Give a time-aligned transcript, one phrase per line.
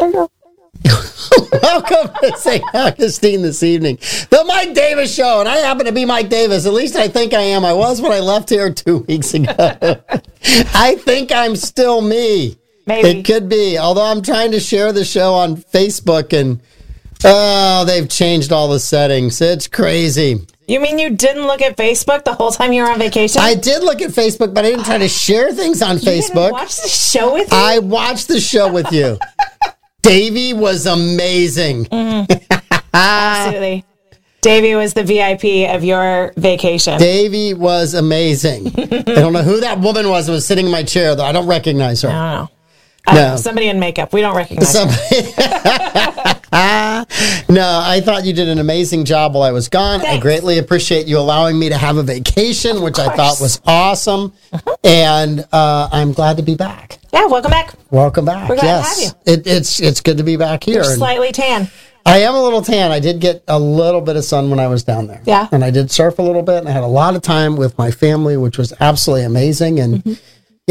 [0.00, 0.28] Welcome
[2.22, 2.64] to St.
[2.74, 3.96] Augustine this evening.
[4.30, 6.64] The Mike Davis Show, and I happen to be Mike Davis.
[6.64, 7.66] At least I think I am.
[7.66, 9.52] I was when I left here two weeks ago.
[10.74, 12.56] I think I'm still me.
[12.86, 13.08] Maybe.
[13.20, 13.76] It could be.
[13.76, 16.62] Although I'm trying to share the show on Facebook, and
[17.24, 19.38] oh, they've changed all the settings.
[19.42, 20.46] It's crazy.
[20.66, 23.42] You mean you didn't look at Facebook the whole time you were on vacation?
[23.42, 26.52] I did look at Facebook, but I didn't try to share things on You Facebook.
[26.52, 27.58] watch the show with you?
[27.58, 29.18] I watched the show with you.
[30.02, 31.84] Davey was amazing.
[31.86, 32.78] Mm-hmm.
[32.94, 33.84] Absolutely.
[34.40, 36.98] Davey was the VIP of your vacation.
[36.98, 38.68] Davey was amazing.
[38.78, 41.24] I don't know who that woman was that was sitting in my chair, though.
[41.24, 42.08] I don't recognize her.
[42.08, 42.48] I don't know.
[43.12, 43.14] No.
[43.28, 43.34] know.
[43.34, 44.12] Uh, somebody in makeup.
[44.14, 44.72] We don't recognize.
[44.72, 44.88] her.
[44.90, 50.00] Somebody- no, I thought you did an amazing job while I was gone.
[50.04, 53.20] I greatly appreciate you allowing me to have a vacation, which I thought.
[53.20, 53.36] Uh-huh.
[53.44, 54.32] was awesome.
[54.82, 56.98] And uh, I'm glad to be back.
[57.12, 57.74] Yeah, welcome back.
[57.90, 58.48] Welcome back.
[58.48, 60.82] We're glad to yes, have It, it's it's good to be back here.
[60.84, 61.68] Slightly tan.
[62.06, 62.90] I am a little tan.
[62.90, 65.22] I did get a little bit of sun when I was down there.
[65.26, 65.48] Yeah.
[65.52, 67.76] and I did surf a little bit, and I had a lot of time with
[67.76, 69.78] my family, which was absolutely amazing.
[69.78, 70.12] And Mm-hmm.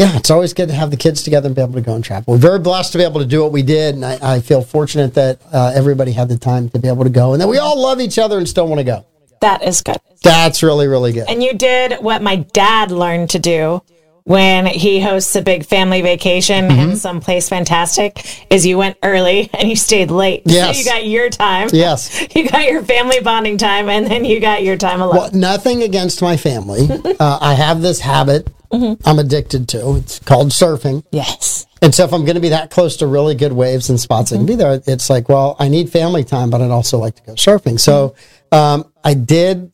[0.00, 2.02] Yeah, it's always good to have the kids together and be able to go and
[2.02, 2.32] travel.
[2.32, 4.62] We're very blessed to be able to do what we did, and I, I feel
[4.62, 7.58] fortunate that uh, everybody had the time to be able to go, and that we
[7.58, 9.04] all love each other and still want to go.
[9.42, 9.98] That is good.
[10.22, 11.28] That's really really good.
[11.28, 13.82] And you did what my dad learned to do
[14.24, 16.90] when he hosts a big family vacation Mm-hmm.
[16.90, 20.42] in some place fantastic is you went early and you stayed late.
[20.46, 20.76] Yes.
[20.76, 21.68] So you got your time.
[21.72, 22.26] Yes.
[22.36, 25.16] You got your family bonding time and then you got your time alone.
[25.16, 26.86] Well, nothing against my family.
[27.20, 29.96] uh, I have this habit I'm addicted to.
[29.96, 31.04] It's called surfing.
[31.10, 31.66] yes.
[31.82, 34.32] And so if I'm going to be that close to really good waves and spots
[34.34, 37.14] I can be there, it's like, well, I need family time, but I'd also like
[37.16, 37.80] to go surfing.
[37.80, 38.14] So
[38.52, 39.72] um, I did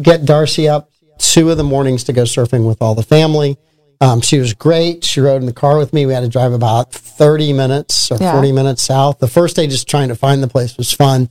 [0.00, 3.56] get Darcy up two of the mornings to go surfing with all the family.
[4.02, 5.02] Um, she was great.
[5.02, 6.04] She rode in the car with me.
[6.04, 8.32] We had to drive about 30 minutes or Yeah.
[8.32, 9.18] 40 minutes south.
[9.18, 11.30] The first day, just trying to find the place was fun.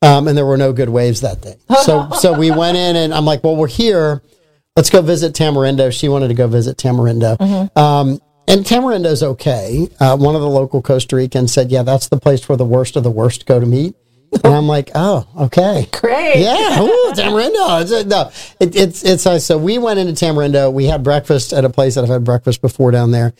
[0.00, 1.56] Um, and there were no good waves that day.
[1.82, 4.22] So, so we went in and I'm like, well, we're here.
[4.76, 5.90] Let's go visit Tamarindo.
[5.92, 7.76] She wanted to go visit Tamarindo.
[7.76, 9.88] Um, and Tamarindo's okay.
[9.98, 12.94] Uh, one of the local Costa Ricans said, yeah, that's the place where the worst
[12.96, 13.96] of the worst go to meet.
[14.44, 15.88] And I'm like, oh, okay.
[15.92, 16.36] Great.
[16.36, 17.82] Yeah, ooh, Tamarindo.
[17.82, 19.46] It's, no, it, it's it's nice.
[19.46, 20.72] So we went into Tamarindo.
[20.72, 23.32] We had breakfast at a place that I've had breakfast before down there.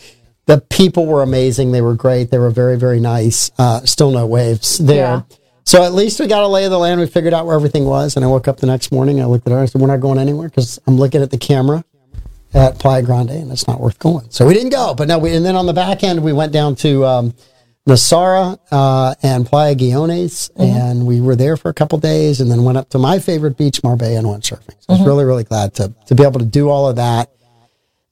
[0.47, 1.73] The people were amazing.
[1.73, 2.31] They were great.
[2.31, 3.51] They were very very nice.
[3.59, 4.97] Uh, still no waves there.
[4.97, 5.23] Yeah.
[5.67, 7.01] So at least we got a lay of the land.
[7.01, 8.17] We figured out where everything was.
[8.17, 9.21] And I woke up the next morning.
[9.21, 9.59] I looked at her.
[9.59, 11.85] I said, "We're not going anywhere because I'm looking at the camera
[12.55, 14.95] at Playa Grande, and it's not worth going." So we didn't go.
[14.95, 17.05] But no, we and then on the back end, we went down to.
[17.05, 17.35] Um,
[17.89, 22.65] Nosara uh, and Playa Guiones, and we were there for a couple days, and then
[22.65, 24.75] went up to my favorite beach, Marbella, and went surfing.
[24.81, 27.31] So I was really, really glad to to be able to do all of that.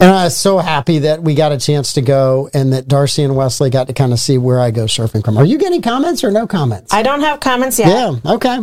[0.00, 3.22] And I was so happy that we got a chance to go, and that Darcy
[3.22, 5.38] and Wesley got to kind of see where I go surfing from.
[5.38, 6.92] Are you getting comments or no comments?
[6.92, 7.88] I don't have comments yet.
[7.88, 8.58] yeah, okay.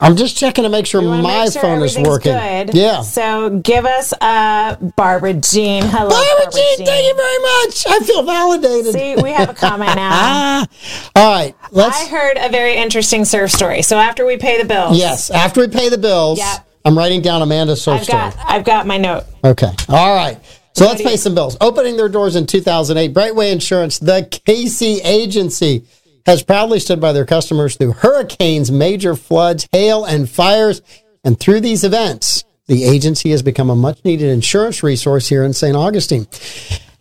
[0.00, 2.32] I'm just checking to make sure my make sure phone is working.
[2.32, 2.74] Good.
[2.74, 3.00] Yeah.
[3.02, 5.82] So give us uh Barbara Jean.
[5.84, 7.84] Hello, Barbara Jean, thank you very much.
[7.88, 8.92] I feel validated.
[8.92, 10.64] See, we have a comment now.
[11.16, 11.54] All right.
[11.70, 12.02] Let's.
[12.02, 13.82] I heard a very interesting surf story.
[13.82, 16.68] So after we pay the bills, Yes, after we pay the bills, Yep.
[16.84, 18.20] I'm writing down Amanda's surf I've story.
[18.22, 19.24] got I've got my note.
[19.42, 19.72] Okay.
[19.88, 20.38] All right.
[20.74, 21.56] So let's pay some bills.
[21.60, 25.84] Opening their doors in 2008, Brightway Insurance, the Casey agency,
[26.26, 30.82] has proudly stood by their customers through hurricanes, major floods, hail, and fires.
[31.22, 35.52] And through these events, the agency has become a much needed insurance resource here in
[35.52, 35.76] St.
[35.76, 36.26] Augustine.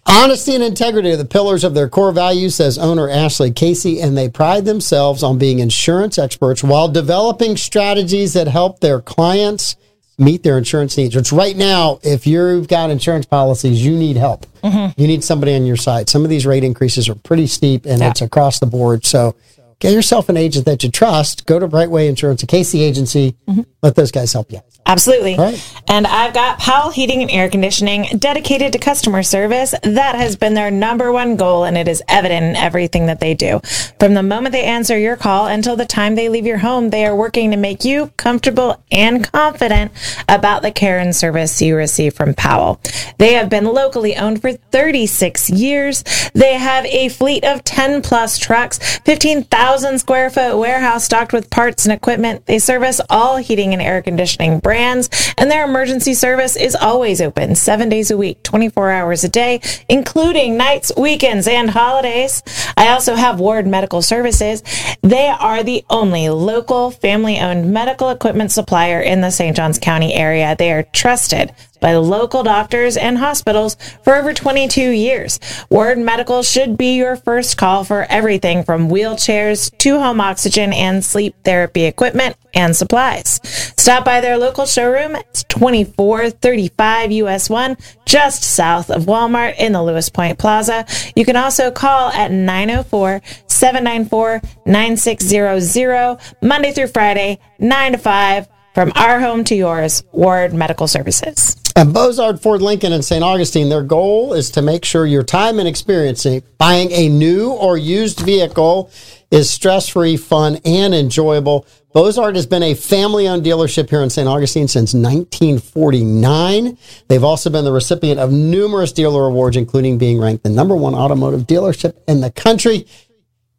[0.06, 4.18] Honesty and integrity are the pillars of their core values, says owner Ashley Casey, and
[4.18, 9.76] they pride themselves on being insurance experts while developing strategies that help their clients
[10.18, 11.16] meet their insurance needs.
[11.16, 14.46] Which right now, if you've got insurance policies, you need help.
[14.62, 15.00] Mm-hmm.
[15.00, 16.10] You need somebody on your side.
[16.10, 19.06] Some of these rate increases are pretty steep and it's across the board.
[19.06, 19.36] So
[19.84, 21.46] get yourself an agent that you trust.
[21.46, 23.36] Go to Brightway Insurance, a Casey agency.
[23.48, 23.62] Mm-hmm.
[23.82, 24.62] Let those guys help you.
[24.86, 25.38] Absolutely.
[25.38, 25.82] Right.
[25.88, 29.74] And I've got Powell Heating and Air Conditioning dedicated to customer service.
[29.84, 33.34] That has been their number one goal, and it is evident in everything that they
[33.34, 33.62] do.
[34.00, 37.06] From the moment they answer your call until the time they leave your home, they
[37.06, 39.92] are working to make you comfortable and confident
[40.28, 42.82] about the care and service you receive from Powell.
[43.18, 46.04] They have been locally owned for 36 years.
[46.34, 51.86] They have a fleet of 10 plus trucks, 15,000 square foot warehouse stocked with parts
[51.86, 52.46] and equipment.
[52.46, 57.56] They service all heating and air conditioning brands, and their emergency service is always open
[57.56, 62.44] seven days a week, 24 hours a day, including nights, weekends, and holidays.
[62.78, 64.62] I also have Ward Medical Services.
[65.02, 69.56] They are the only local family owned medical equipment supplier in the St.
[69.56, 70.56] Johns County area.
[70.56, 71.52] They are trusted
[71.84, 75.38] by local doctors and hospitals for over 22 years.
[75.70, 81.04] Ward Medical should be your first call for everything from wheelchairs to home oxygen and
[81.04, 83.42] sleep therapy equipment and supplies.
[83.78, 85.18] Stop by their local showroom.
[85.18, 87.76] It's 2435 US 1,
[88.06, 90.86] just south of Walmart in the Lewis Point Plaza.
[91.18, 98.53] You can also call at 904 794 9600, Monday through Friday, 9 to 5.
[98.74, 101.56] From our home to yours, Ward Medical Services.
[101.76, 103.24] At Bozard Ford Lincoln in St.
[103.24, 107.52] Augustine, their goal is to make sure your time and experience in buying a new
[107.52, 108.90] or used vehicle
[109.30, 111.68] is stress free, fun, and enjoyable.
[111.94, 114.28] Bozard has been a family owned dealership here in St.
[114.28, 116.78] Augustine since 1949.
[117.10, 120.96] They've also been the recipient of numerous dealer awards, including being ranked the number one
[120.96, 122.88] automotive dealership in the country.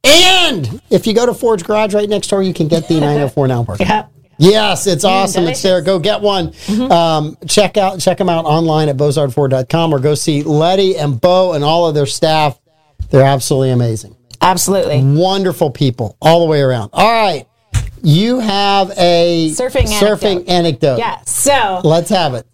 [0.02, 3.46] And if you go to Ford's Garage right next door, you can get the 904
[3.46, 3.66] Now.
[3.78, 4.13] Yep.
[4.38, 5.44] Yes, it's awesome.
[5.44, 5.80] It's there.
[5.82, 6.52] Go get one.
[6.90, 11.52] Um, check out check them out online at bozardford.com or go see Letty and Bo
[11.52, 12.58] and all of their staff.
[13.10, 14.16] They're absolutely amazing.
[14.40, 15.02] Absolutely.
[15.02, 16.90] Wonderful people all the way around.
[16.92, 17.46] All right.
[18.02, 20.50] You have a Surfing surfing anecdote.
[20.50, 20.98] anecdote.
[20.98, 21.20] Yeah.
[21.22, 22.46] So Let's have it.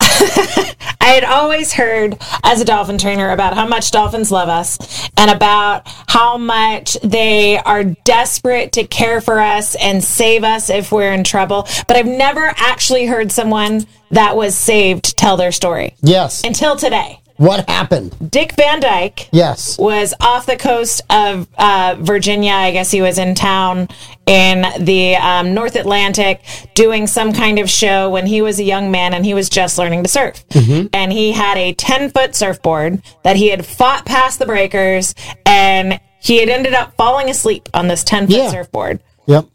[1.04, 4.78] I had always heard as a dolphin trainer about how much dolphins love us
[5.18, 10.90] and about how much they are desperate to care for us and save us if
[10.90, 11.68] we're in trouble.
[11.86, 16.42] But I've never actually heard someone that was saved tell their story Yes.
[16.42, 17.20] until today.
[17.36, 18.30] What happened?
[18.30, 19.76] Dick Van Dyke Yes.
[19.76, 22.52] was off the coast of uh, Virginia.
[22.52, 23.88] I guess he was in town
[24.26, 26.42] in the um, North Atlantic
[26.74, 29.78] doing some kind of show when he was a young man and he was just
[29.78, 30.44] learning to surf.
[30.92, 35.14] And he had a 10 foot surfboard that he had fought past the breakers
[35.44, 38.50] and he had ended up falling asleep on this 10 foot Yeah.
[38.50, 39.02] surfboard.
[39.26, 39.46] Yep.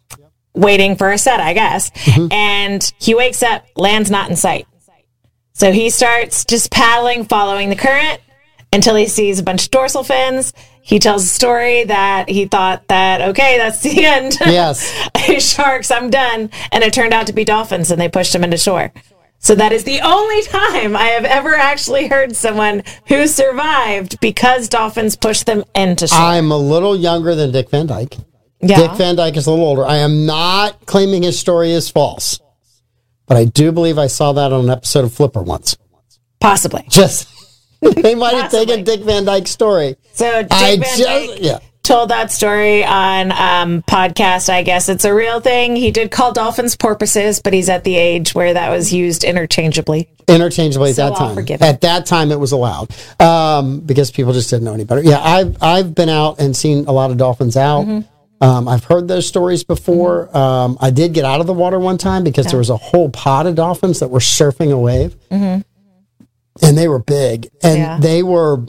[0.54, 1.92] Waiting for a set, I guess.
[2.30, 4.68] And he wakes up, lands not in sight.
[5.60, 8.22] So he starts just paddling, following the current
[8.72, 10.54] until he sees a bunch of dorsal fins.
[10.82, 14.38] He tells a story that he thought that, okay, that's the end.
[14.40, 14.90] Yes.
[15.54, 16.50] Sharks, I'm done.
[16.72, 18.94] And it turned out to be dolphins and they pushed him into shore.
[19.40, 24.70] So that is the only time I have ever actually heard someone who survived because
[24.70, 26.20] dolphins pushed them into shore.
[26.20, 28.16] I'm a little younger than Dick Van Dyke.
[28.62, 28.78] yeah.
[28.88, 29.86] Dick Van Dyke is a little older.
[29.86, 32.40] I am not claiming his story is false,
[33.30, 35.78] but I do believe I saw that on an episode of Flipper once.
[36.42, 36.84] Possibly.
[36.90, 37.30] Just
[37.82, 39.96] they might have taken Dick Van Dyke's story.
[40.14, 41.60] So Dick I Van just Dyke yeah.
[41.84, 44.50] told that story on um, podcast.
[44.50, 45.76] I guess it's a real thing.
[45.76, 50.10] He did call dolphins porpoises, but he's at the age where that was used interchangeably.
[50.28, 51.62] interchangeably at So that I'll time.
[51.62, 52.90] At that time, it was allowed
[53.22, 55.04] um, because people just didn't know any better.
[55.04, 57.86] Yeah, I've I've been out and seen a lot of dolphins out.
[57.86, 58.08] Mm-hmm.
[58.42, 60.36] Um, I've heard those stories before.
[60.36, 63.10] Um, I did get out of the water one time because there was a whole
[63.10, 65.64] pod of dolphins that were surfing a wave, and
[66.62, 67.78] they were big, and Mm-hmm.
[67.78, 68.00] Yeah.
[68.00, 68.66] they were.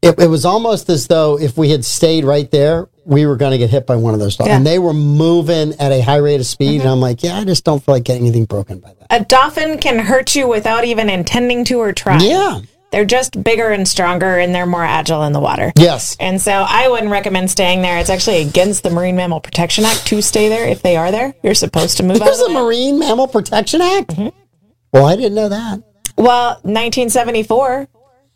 [0.00, 3.50] It, it was almost as though if we had stayed right there, we were going
[3.50, 4.52] to get hit by one of those dolphins.
[4.52, 4.56] Yeah.
[4.58, 7.44] And they were moving at a high rate of speed, and I'm like, yeah, I
[7.44, 9.06] just don't feel like getting anything broken by that.
[9.10, 12.20] A dolphin can hurt you without even intending to or trying.
[12.30, 12.60] Yeah.
[12.90, 15.72] They're just bigger and stronger and they're more agile in the water.
[15.76, 16.16] Yes.
[16.18, 17.98] And so I wouldn't recommend staying there.
[17.98, 21.34] It's actually against the Marine Mammal Protection Act to stay there if they are there.
[21.42, 22.24] You're supposed to move out.
[22.24, 22.54] There's a the.
[22.54, 24.08] Marine Mammal Protection Act?
[24.10, 24.36] Mm-hmm.
[24.92, 25.82] Well, I didn't know that.
[26.16, 27.88] Well, 1974.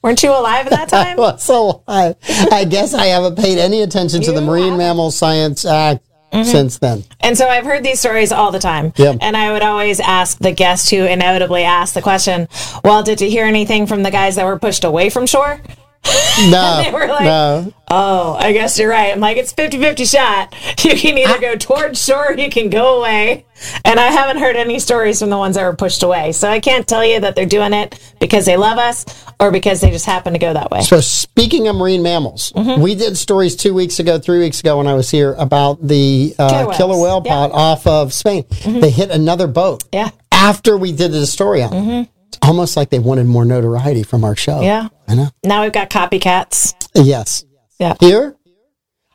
[0.03, 1.17] Weren't you alive at that time?
[1.17, 2.15] Well, so I,
[2.51, 4.77] I guess I haven't paid any attention to the Marine.
[4.77, 6.51] Mammal Science Act Mm-hmm.
[6.51, 7.05] since then.
[7.21, 8.95] And so I've heard these stories all the time.
[9.21, 12.49] And I would always ask the guest who inevitably asked the question,
[12.83, 15.61] Well, did you hear anything from the guys that were pushed away from shore?
[16.51, 17.73] No, They were like- no.
[17.95, 19.13] Oh, I guess you're right.
[19.13, 20.55] I'm like, it's 50 50 shot.
[20.83, 23.45] You can either go towards shore, or you can go away.
[23.85, 26.33] And I haven't heard any stories from the ones that were pushed away.
[26.33, 29.05] So I can't tell you that they're doing it because they love us
[29.39, 30.81] or because they just happen to go that way.
[30.81, 32.83] So speaking of marine mammals, Mm-hmm.
[32.83, 36.35] we did stories two weeks ago, three weeks ago when I was here about the
[36.39, 37.33] uh, Killer killer whale Yeah.
[37.33, 37.53] Mm-hmm.
[37.53, 38.45] pod off of Spain.
[38.65, 40.11] They hit another boat Yeah.
[40.33, 42.09] after we did the story on it.
[42.29, 44.55] It's almost like they wanted more notoriety from our show.
[44.55, 44.65] Mm-hmm.
[44.65, 44.89] Yeah.
[45.13, 45.29] I know.
[45.45, 46.75] Now we've got copycats.
[46.95, 47.45] Yes.
[47.79, 47.95] Yeah.
[48.01, 48.35] Here,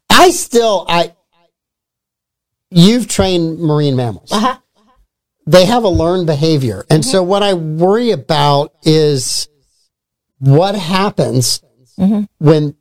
[0.10, 1.16] I still I.
[2.70, 4.32] You've trained marine mammals.
[4.32, 4.60] Uh-huh.
[5.48, 7.10] They have a learned behavior, and mm-hmm.
[7.10, 9.48] so what I worry about is
[10.38, 11.64] what happens
[11.98, 12.26] mm-hmm.
[12.38, 12.76] when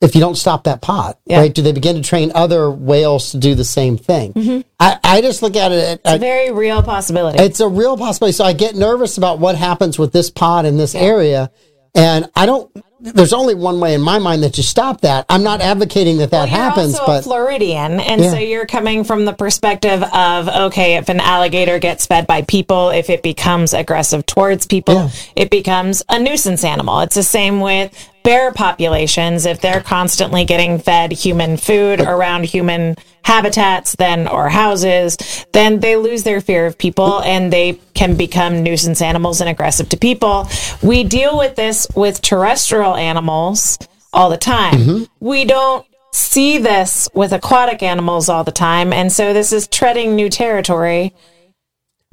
[0.00, 1.20] if you don't stop that pot.
[1.24, 1.40] Yeah.
[1.40, 1.54] Right?
[1.54, 4.32] Do they begin to train other whales to do the same thing?
[4.32, 4.68] Mm-hmm.
[4.80, 6.00] I, I just look at it.
[6.04, 7.38] A very real possibility.
[7.40, 8.32] It's a real possibility.
[8.32, 11.52] So I get nervous about what happens with this pod in this area
[11.94, 12.70] And I don't,
[13.00, 15.26] there's only one way in my mind that you stop that.
[15.28, 18.30] I'm not advocating that that Well, happens, but a Floridian, and Yeah.
[18.30, 22.90] so you're coming from the perspective of okay, if an alligator gets fed by people,
[22.90, 25.08] if it becomes aggressive towards people, Yeah.
[25.36, 27.00] it becomes a nuisance animal.
[27.00, 27.90] It's the same with
[28.22, 29.46] bear populations.
[29.46, 35.16] If they're constantly getting fed human food around human habitats, then or houses,
[35.52, 39.88] then they lose their fear of people and they can become nuisance animals and aggressive
[39.90, 40.48] to people.
[40.82, 43.78] We deal with this with terrestrial animals
[44.12, 44.74] all the time.
[44.74, 45.04] Mm-hmm.
[45.20, 48.92] We don't see this with aquatic animals all the time.
[48.92, 51.14] And so this is treading new territory.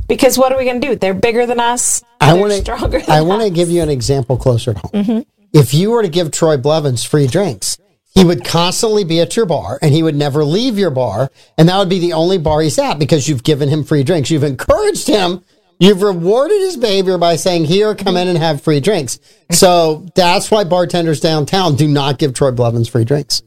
[0.07, 0.95] Because what are we going to do?
[0.95, 2.03] They're bigger than us.
[2.19, 3.03] I want to.
[3.07, 4.91] I want to give you an example closer to home.
[4.93, 5.19] Mm-hmm.
[5.53, 7.77] If you were to give Troy Blevins free drinks,
[8.13, 11.67] he would constantly be at your bar, and he would never leave your bar, and
[11.67, 14.29] that would be the only bar he's at because you've given him free drinks.
[14.29, 15.43] You've encouraged him.
[15.79, 19.17] You've rewarded his behavior by saying, "Here, come in and have free drinks."
[19.51, 23.41] So that's why bartenders downtown do not give Troy Blevins free drinks.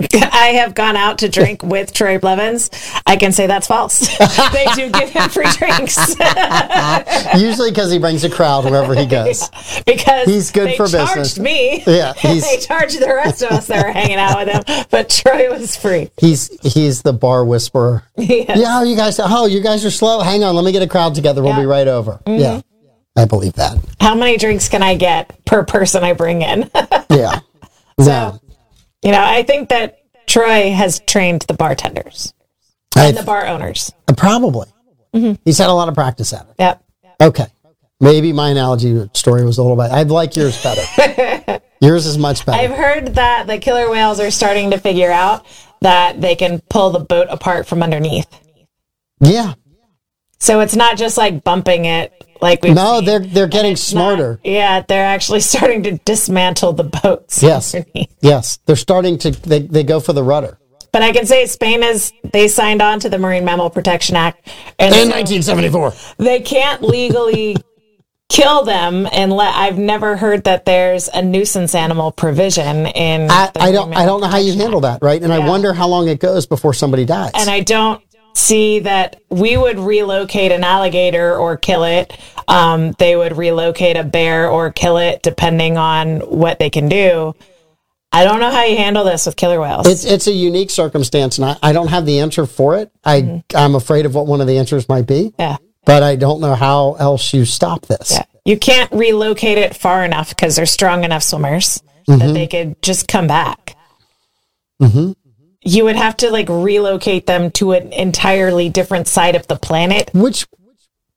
[0.14, 2.70] I have gone out to drink with Troy Blevins.
[3.04, 3.98] I can say that's false.
[4.52, 5.96] they do give him free drinks
[7.36, 9.48] Usually because he brings a crowd wherever he goes.
[9.86, 11.38] because He's good they for charged business.
[11.40, 11.82] me.
[11.84, 14.86] Yeah, they charged the rest of us that were hanging out with him.
[14.90, 16.10] But Troy was free.
[16.16, 18.04] He's he's the bar whisperer.
[18.16, 18.56] Yes.
[18.56, 19.18] Yeah, you guys.
[19.20, 20.20] Oh, you guys are slow.
[20.20, 21.42] Hang on, let me get a crowd together.
[21.42, 21.60] We'll Yeah.
[21.60, 22.20] be right over.
[22.24, 22.40] Mm-hmm.
[22.40, 22.60] Yeah,
[23.16, 23.78] I believe that.
[24.00, 26.70] How many drinks can I get per person I bring in?
[27.10, 27.40] Yeah.
[27.98, 28.38] no,
[29.02, 32.34] you know, I think that Troy has trained the bartenders
[32.96, 33.92] I, and the bar owners.
[34.06, 34.68] Uh, probably.
[35.14, 35.40] Mm-hmm.
[35.44, 36.54] He's had a lot of practice at it.
[36.58, 36.84] Yep.
[37.20, 37.46] Okay,
[38.00, 39.90] maybe my analogy story was a little bit.
[39.90, 41.60] I'd like yours better.
[41.80, 42.60] yours is much better.
[42.60, 45.44] I've heard that the killer whales are starting to figure out
[45.80, 48.28] that they can pull the boat apart from underneath.
[49.20, 49.54] yeah.
[50.38, 54.40] So it's not just like bumping it like we No, they're they're getting smarter.
[54.44, 57.42] yeah, they're actually starting to dismantle the boats.
[57.42, 57.74] Yes.
[57.74, 58.14] underneath.
[58.20, 59.30] Yes, they're starting to.
[59.32, 60.58] They they go for the rudder.
[60.92, 64.48] But I can say Spain is they signed on to the Marine Mammal Protection Act
[64.78, 65.92] and In so 1974.
[66.16, 67.56] they can't legally
[68.30, 73.50] kill them and let I've never heard that there's a nuisance animal provision in I,
[73.56, 75.22] I don't I don't know how you handle that, right?
[75.22, 77.32] And I wonder how long it goes before somebody dies.
[77.34, 78.02] and I don't
[78.38, 82.16] see that we would relocate an alligator or kill it.
[82.46, 87.34] Um, they would relocate a bear or kill it, depending on what they can do.
[88.10, 89.86] I don't know how you handle this with killer whales.
[89.86, 92.90] It's it's a unique circumstance, and I, I don't have the answer for it.
[93.04, 93.56] I Mm-hmm.
[93.56, 95.58] I'm afraid of what one of the answers might be, yeah.
[95.84, 98.12] but I don't know how else you stop this.
[98.12, 98.24] Yeah.
[98.46, 102.18] You can't relocate it far enough because they're strong enough swimmers Mm-hmm.
[102.26, 103.76] that they could just come back.
[105.62, 110.10] You would have to like relocate them to an entirely different side of the planet,
[110.14, 110.46] Which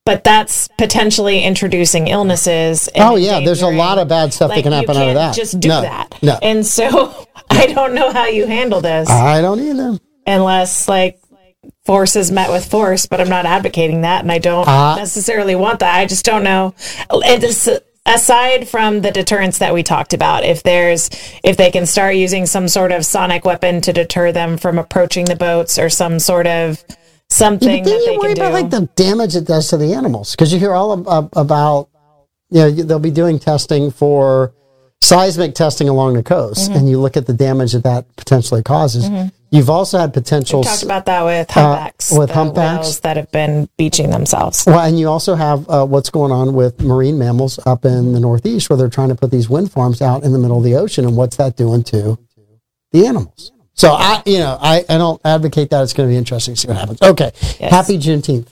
[0.04, 2.88] but that's potentially introducing illnesses.
[2.90, 5.36] and oh yeah, there's a lot of bad stuff that can happen out of that.
[5.36, 6.18] Just do no, that.
[6.24, 10.00] No, And so I don't know how you handle this I don't either.
[10.26, 11.20] unless like
[11.86, 15.54] force is met with force, but I'm not advocating that and I don't Uh, necessarily
[15.56, 15.96] want that.
[15.96, 16.74] I just don't know.
[17.12, 17.70] It is,
[18.06, 21.10] aside from the deterrence that we talked about, if there's
[21.44, 25.26] if they can start using some sort of sonic weapon to deter them from approaching
[25.26, 26.84] the boats or some sort of
[27.30, 28.54] something But then you worry about do.
[28.54, 31.90] like the damage it does to the animals because you hear all ab- ab- about
[32.50, 34.54] you know they'll be doing testing for
[35.02, 36.78] seismic testing along the coast, Mm-hmm.
[36.80, 39.10] and you look at the damage that that potentially causes.
[39.50, 40.64] You've also had potential.
[40.64, 43.00] talked about that with humpbacks, Uh, with humpbacks.
[43.02, 44.64] that have been beaching themselves.
[44.66, 48.20] Well, and you also have uh, what's going on with marine mammals up in the
[48.22, 50.76] Northeast, where they're trying to put these wind farms out in the middle of the
[50.76, 52.18] ocean, and what's that doing to
[52.94, 53.52] the animals?
[53.74, 55.82] So I, you know, I, I don't advocate that.
[55.84, 57.02] It's going to be interesting to see what happens.
[57.02, 58.48] Okay, happy Juneteenth.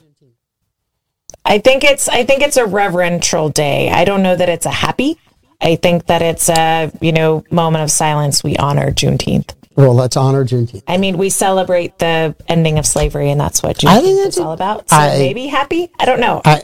[1.44, 3.88] I think it's I think it's a reverential day.
[3.90, 5.18] I don't know that it's a happy.
[5.60, 8.42] I think that it's a you know moment of silence.
[8.42, 9.54] We honor Juneteenth.
[9.76, 10.82] Well, let's honor Juneteenth.
[10.88, 14.36] I mean, we celebrate the ending of slavery, and that's what I think Juneteenth that's
[14.36, 14.88] is all about.
[14.90, 15.90] So I- maybe happy.
[15.98, 16.42] I don't know.
[16.44, 16.60] I,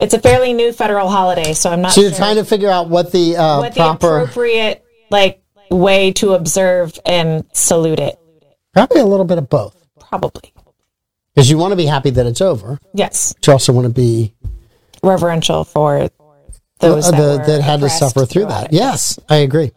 [0.00, 2.70] it's a fairly new federal holiday, so I'm not so you're sure trying to figure
[2.70, 8.16] out what the uh, what the proper, appropriate like way to observe and salute it.
[8.72, 10.52] probably a little bit of both, Probably
[11.34, 13.92] because you want to be happy that it's over, yes, but you also want to
[13.92, 14.34] be
[15.02, 16.08] reverential for
[16.80, 18.66] those uh, that, the, that had to suffer through that.
[18.66, 18.72] it.
[18.72, 19.72] Yes, I agree.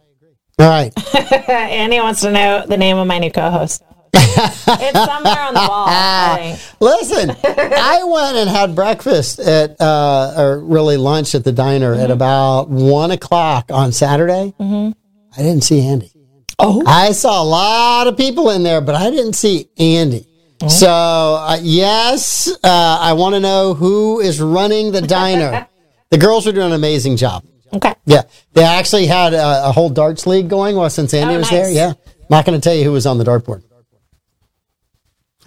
[0.58, 0.92] All right.
[1.48, 3.82] Annie wants to know the name of my new co-host.
[4.14, 5.86] it's somewhere on the wall.
[5.88, 6.60] I.
[6.80, 12.02] Listen, I went and had breakfast at, uh, or really lunch at the diner Mm-hmm.
[12.04, 14.54] at about one o'clock on Saturday.
[14.60, 14.92] I
[15.38, 16.12] didn't see Andy.
[16.58, 16.82] Oh.
[16.86, 20.26] I saw a lot of people in there, but I didn't see Andy.
[20.62, 20.68] Oh.
[20.68, 25.66] So, uh, yes, uh, I want to know who is running the diner.
[26.12, 27.42] The girls are doing an amazing job.
[27.74, 27.94] Okay.
[28.04, 31.50] Yeah, they actually had a, a whole darts league going while since Andy Oh, was
[31.50, 31.62] nice.
[31.62, 31.70] there.
[31.70, 33.62] Yeah, I'm not going to tell you who was on the dartboard.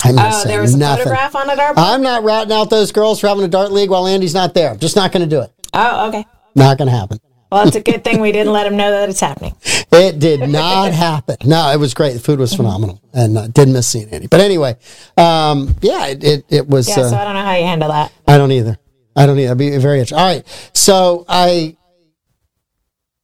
[0.04, 1.04] I'm not Oh, there was a nothing.
[1.06, 1.60] photograph on it.
[1.60, 4.54] Our I'm not ratting out those girls for having a dart league while Andy's not
[4.54, 4.72] there.
[4.72, 5.52] I'm just not going to do it.
[5.74, 6.26] oh, okay.
[6.56, 7.20] Not going to happen.
[7.52, 9.56] Well, it's a good thing we didn't let them know that it's happening.
[9.92, 11.38] It did not happen.
[11.46, 12.14] No, it was great.
[12.16, 14.28] The food was phenomenal, and uh, didn't miss seeing Andy.
[14.28, 14.76] But anyway,
[15.16, 16.90] um, yeah, it it, it was.
[16.90, 18.12] Yeah, uh, so I don't know how you handle that.
[18.28, 18.78] I don't either.
[19.16, 19.48] I don't need.
[19.48, 20.18] I'd be very interesting.
[20.18, 21.76] All right, so I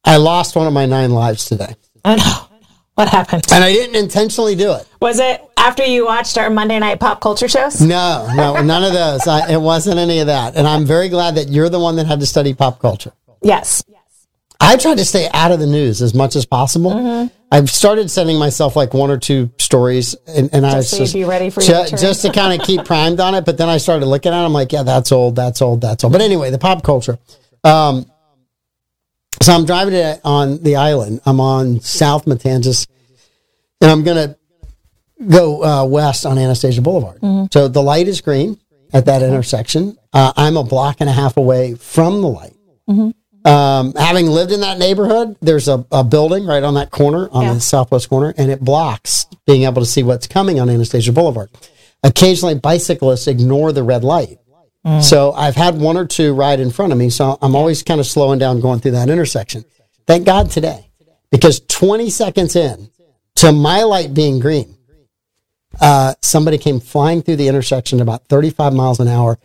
[0.04, 2.48] I lost one of my nine lives today, Oh no.
[2.96, 3.44] What happened?
[3.52, 4.88] and I didn't intentionally do it.
[5.00, 7.82] Was it after you watched our Monday night pop culture shows?
[7.82, 9.26] No, no, none of those.
[9.28, 10.56] I, it wasn't any of that.
[10.56, 13.14] And I'm very glad that you're the one that had to study pop culture.
[13.42, 13.84] Yes.
[13.88, 14.28] Yes.
[14.60, 16.92] I tried to stay out of the news as much as possible.
[16.92, 17.34] Mm-hmm.
[17.53, 21.13] I've started sending myself like one or two stories, and, and I was so just
[21.13, 23.46] be ready for ju- just to kind of keep primed on it.
[23.46, 24.46] But then I started looking at it.
[24.46, 26.13] I'm like, yeah, that's old, that's old, that's old.
[26.13, 27.20] But anyway, the pop culture.
[27.65, 28.05] Um,
[29.41, 31.20] so I'm driving it on the island.
[31.25, 32.88] I'm on South Matanzas,
[33.81, 34.38] and I'm gonna
[35.27, 37.20] go uh, west on Anastasia Boulevard.
[37.20, 37.48] Mm-hmm.
[37.51, 38.60] So the light is green
[38.93, 39.98] at that intersection.
[40.13, 42.55] Uh, I'm a block and a half away from the light.
[42.89, 43.10] Mm-hmm.
[43.44, 47.44] Um, having lived in that neighborhood, there's a, a building right on that corner, on
[47.44, 47.54] Yeah.
[47.56, 51.50] the southwest corner, and it blocks being able to see what's coming on Anastasia Boulevard.
[52.04, 54.38] Occasionally, bicyclists ignore the red light.
[54.86, 55.02] Mm.
[55.04, 57.10] So I've had one or two right in front of me.
[57.10, 59.64] So I'm always kind of slowing down going through that intersection.
[60.08, 60.90] Thank God today,
[61.32, 62.90] because 20 seconds in
[63.36, 64.76] to my light being green,
[65.80, 69.40] uh, somebody came flying through the intersection about 35 miles an hour.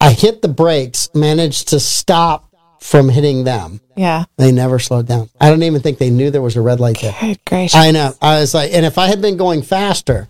[0.00, 2.47] I hit the brakes, managed to stop
[2.80, 3.80] from hitting them.
[3.96, 4.24] Yeah.
[4.36, 5.28] They never slowed down.
[5.40, 7.14] I don't even think they knew there was a red light there.
[7.20, 7.74] Good gracious.
[7.76, 8.12] I know.
[8.22, 10.28] I was like, and if I had been going faster,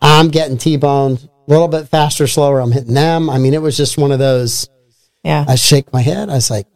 [0.00, 1.28] I'm getting T-boned.
[1.46, 3.28] A little bit faster, slower, I'm hitting them.
[3.28, 4.68] I mean, it was just one of those.
[5.22, 5.44] yeah.
[5.46, 6.30] I shake my head.
[6.30, 6.66] I was like,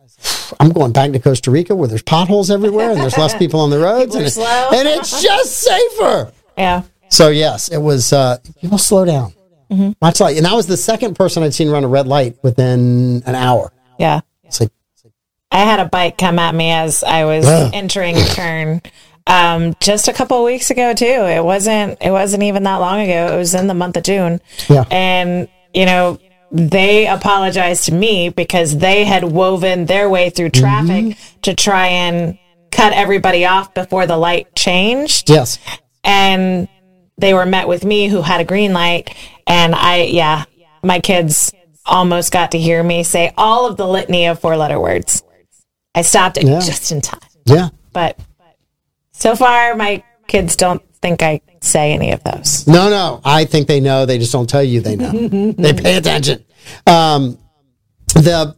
[0.61, 3.71] I'm going back to Costa Rica where there's potholes everywhere and there's less people on
[3.71, 6.33] the roads, and, it- and it's just safer.
[6.57, 6.83] yeah.
[7.11, 8.13] So yes, it was.
[8.13, 9.33] Uh, people slow down.
[10.03, 13.23] Much like, and I was the second person I'd seen run a red light within
[13.25, 13.73] an hour.
[13.99, 14.21] Yeah.
[15.51, 18.83] I had a bike come at me as I was entering a turn.
[19.27, 21.05] Um, just a couple of weeks ago too.
[21.05, 23.35] It wasn't it wasn't even that long ago.
[23.35, 24.41] It was in the month of June.
[24.69, 24.85] Yeah.
[24.91, 26.19] And, you know,
[26.51, 31.41] they apologized to me because they had woven their way through traffic Mm-hmm.
[31.43, 32.39] to try and
[32.71, 35.29] cut everybody off before the light changed.
[35.29, 35.59] yes,
[36.05, 36.69] and
[37.19, 39.13] they were met with me who had a green light
[39.47, 40.45] and i yeah
[40.85, 41.53] my kids
[41.85, 45.23] almost got to hear me say all of the litany of four letter words
[45.95, 46.61] i stopped it Yeah.
[46.61, 47.69] just in time yeah.
[47.93, 48.19] but
[49.13, 53.21] so far my kids don't think i say any of those No, no.
[53.25, 54.07] I think they know.
[54.07, 55.11] They just don't tell you they know.
[55.53, 56.45] they pay attention.
[56.87, 57.37] Um,
[58.15, 58.55] the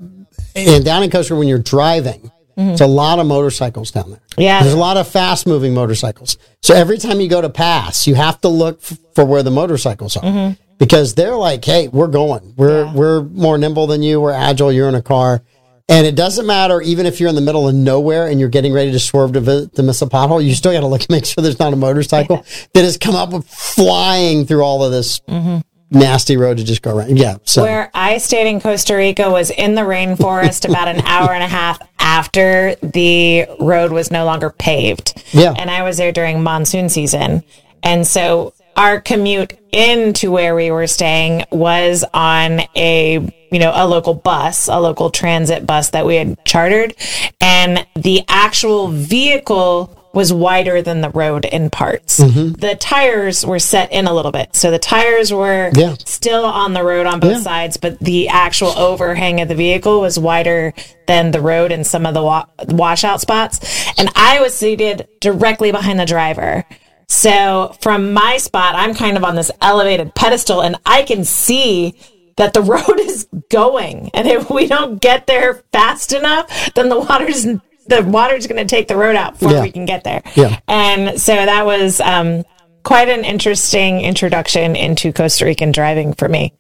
[0.55, 4.21] and down in Costa when you're driving, it's a lot of motorcycles down there.
[4.37, 4.63] Yeah.
[4.63, 6.37] there's a lot of fast moving motorcycles.
[6.63, 9.51] So every time you go to pass, you have to look f- for where the
[9.51, 12.53] motorcycles are because they're like, "Hey, we're going.
[12.59, 12.93] We're Yeah.
[12.95, 14.21] we're more nimble than you.
[14.21, 14.71] We're agile.
[14.73, 15.43] You're in a car."
[15.91, 18.73] And it doesn't matter, even if you're in the middle of nowhere and you're getting
[18.73, 21.11] ready to swerve to, vi- to miss a pothole, you still got to look and
[21.11, 25.19] make sure there's not a motorcycle that has come up flying through all of this
[25.21, 25.59] mm-hmm.
[25.91, 27.19] nasty road to just go around.
[27.19, 27.39] Yeah.
[27.45, 31.43] So, where i stayed in costa rica was in the rainforest about an hour and
[31.43, 35.55] a half after the road was no longer paved Yeah.
[35.59, 37.43] and i was there during monsoon season
[37.83, 43.87] and so our commute into where we were staying was on a you know a
[43.87, 46.95] local bus a local transit bus that we had chartered.
[47.41, 52.19] And the actual vehicle was wider than the road in parts.
[52.19, 52.55] Mm-hmm.
[52.55, 54.57] The tires were set in a little bit.
[54.57, 55.95] So the tires were Yeah.
[56.05, 57.41] still on the road on both Yeah.
[57.43, 60.75] sides but the actual overhang of the vehicle was wider
[61.07, 63.61] than the road in some of the wa- washout spots.
[63.99, 66.65] And i was seated directly behind the driver.
[67.09, 71.95] So from my spot, I'm kind of on this elevated pedestal and I can see
[72.41, 74.11] that the road is going.
[74.15, 77.45] And if we don't get there fast enough, then the water's
[77.87, 79.63] the water's going to take the road out before Yeah.
[79.63, 80.23] we can get there.
[80.37, 80.59] Yeah.
[80.69, 82.45] And so that was um,
[82.85, 86.53] quite an interesting introduction into Costa Rican driving for me.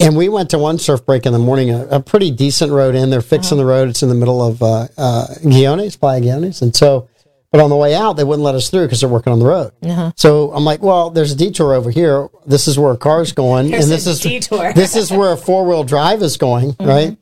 [0.00, 2.94] And we went to one surf break in the morning, a, a pretty decent road
[2.94, 3.10] in.
[3.10, 3.88] They're fixing the road.
[3.88, 6.62] It's in the middle of uh, uh, Guiones, Playa Guiones.
[6.62, 7.08] And so,
[7.54, 9.46] but on the way out, they wouldn't let us through because they're working on the
[9.46, 9.70] road.
[10.16, 12.28] So I'm like, well, there's a detour over here.
[12.44, 13.70] This is where a car's going.
[13.70, 14.72] There's and this a is detour.
[14.72, 17.16] this is where a four wheel drive is going, right?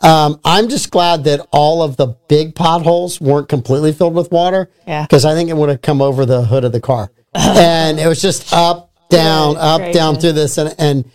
[0.00, 4.72] Um, I'm just glad that all of the big potholes weren't completely filled with water.
[4.88, 5.02] Yeah.
[5.02, 7.12] Because I think it would have come over the hood of the car.
[7.34, 10.58] and it was just up, down, Good up, down through this.
[10.58, 11.10] And, and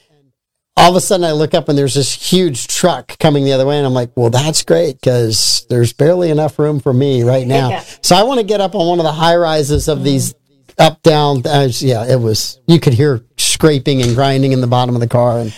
[0.77, 3.65] all of a sudden I look up and there's this huge truck coming the other
[3.65, 3.77] way.
[3.77, 7.69] And I'm like, well, that's great because there's barely enough room for me right now.
[7.69, 7.83] Yeah.
[8.01, 10.33] So I want to get up on one of the high rises of these
[10.77, 11.45] up, down.
[11.45, 15.07] Uh, yeah, it was, you could hear scraping and grinding in the bottom of the
[15.07, 15.39] car.
[15.39, 15.53] And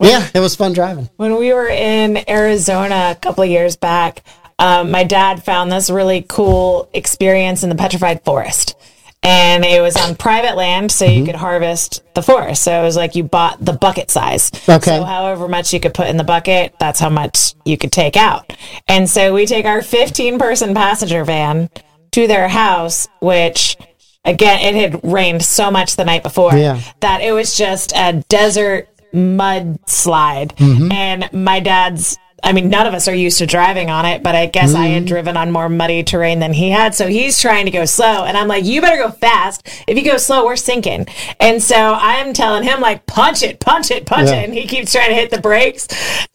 [0.00, 1.08] yeah, it was fun driving.
[1.16, 4.22] When we were in Arizona a couple of years back,
[4.58, 8.76] um, my dad found this really cool experience in the petrified forest.
[9.24, 11.18] And it was on private land, so Mm-hmm.
[11.20, 12.64] you could harvest the forest.
[12.64, 14.50] So it was like you bought the bucket size.
[14.68, 14.96] Okay.
[14.98, 18.16] So however much you could put in the bucket, that's how much you could take
[18.16, 18.52] out.
[18.88, 21.70] And so we take our 15 person passenger van
[22.12, 23.76] to their house, which
[24.24, 26.80] again, it had rained so much the night before Yeah.
[27.00, 30.54] that it was just a desert mud slide.
[30.56, 30.90] Mm-hmm.
[30.92, 34.34] And my dad's, I mean, none of us are used to driving on it, but
[34.34, 34.94] I guess I Mm-hmm.
[34.94, 36.94] had driven on more muddy terrain than he had.
[36.94, 38.24] So he's trying to go slow.
[38.24, 39.66] And I'm like, you better go fast.
[39.86, 41.06] If you go slow, we're sinking.
[41.38, 44.40] And so I'm telling him, like, punch it, punch it, punch Yeah.
[44.40, 44.44] it.
[44.46, 45.86] And he keeps trying to hit the brakes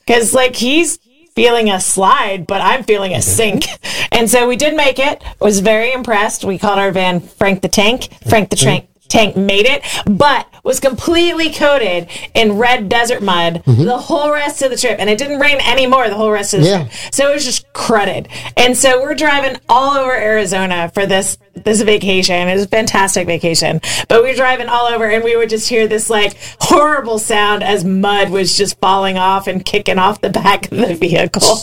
[0.06, 0.98] because, like, he's
[1.36, 3.66] feeling a slide, but I'm feeling a sink.
[4.10, 5.22] And so we did make it.
[5.40, 6.44] Was very impressed.
[6.44, 8.08] We called our van Frank the Tank.
[8.28, 8.90] Frank the Tank.
[9.10, 13.86] Tank made it, but was completely coated in red desert mud mm-hmm.
[13.86, 14.98] the whole rest of the trip.
[15.00, 16.78] And it didn't rain anymore the whole rest of the Yeah.
[16.84, 16.92] trip.
[17.12, 18.28] So it was just crudted.
[18.56, 22.48] And so we're driving all over Arizona for this this vacation.
[22.48, 23.82] It was a fantastic vacation.
[24.08, 27.64] But we were driving all over and we would just hear this like horrible sound
[27.64, 31.58] as mud was just falling off and kicking off the back of the vehicle.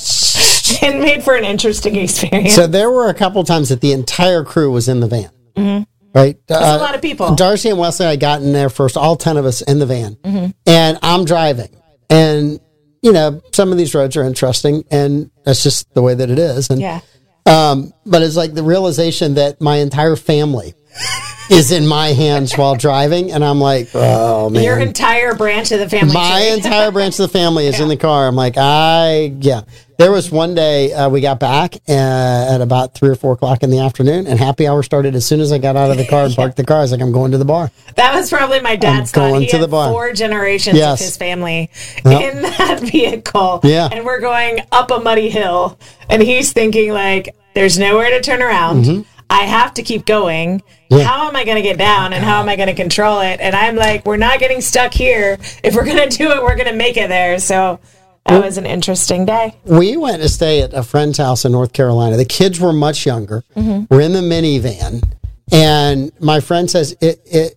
[0.82, 2.54] and made for an interesting experience.
[2.54, 5.30] So there were a couple times that the entire crew was in the van.
[5.56, 5.82] Mm-hmm.
[6.14, 6.38] Right?
[6.46, 7.34] That's a lot of people.
[7.34, 10.14] Darcy and Wesley, I got in there first, all 10 of us in the van.
[10.16, 10.50] Mm-hmm.
[10.64, 11.76] And I'm driving.
[12.08, 12.60] And,
[13.02, 16.38] you know, some of these roads are interesting, and that's just the way that it
[16.38, 16.70] is.
[16.70, 17.00] And, yeah.
[17.46, 20.74] um, but it's like the realization that my entire family
[21.50, 23.32] is in my hands while driving.
[23.32, 24.62] And I'm like, oh, man.
[24.62, 26.14] Your entire branch of the family.
[26.14, 28.28] My entire branch of the family is in the car.
[28.28, 29.62] I'm like, I, yeah.
[29.96, 33.62] There was one day uh, we got back uh, at about three or four o'clock
[33.62, 36.06] in the afternoon, and happy hour started as soon as I got out of the
[36.06, 36.78] car and parked the car.
[36.78, 37.70] I was like, I'm going to the bar.
[37.94, 39.48] That was probably my dad's I'm going.
[39.50, 39.90] To the bar.
[39.92, 41.00] four generations Yes.
[41.00, 41.70] of his family
[42.04, 42.34] Yep.
[42.34, 43.60] in that vehicle.
[43.62, 43.88] Yeah.
[43.92, 45.78] And we're going up a muddy hill.
[46.10, 48.84] And he's thinking, like, there's nowhere to turn around.
[48.84, 49.02] Mm-hmm.
[49.30, 50.62] I have to keep going.
[50.90, 53.40] How am I going to get down and how am I going to control it?
[53.40, 55.38] And I'm like, we're not getting stuck here.
[55.64, 57.40] If we're going to do it, we're going to make it there.
[57.40, 57.80] So
[58.26, 59.54] that was an interesting day.
[59.64, 62.16] We went to stay at a friend's house in North Carolina.
[62.16, 63.44] The kids were much younger.
[63.54, 63.92] Mm-hmm.
[63.94, 65.12] We're in the minivan,
[65.52, 67.20] and my friend says it.
[67.26, 67.54] It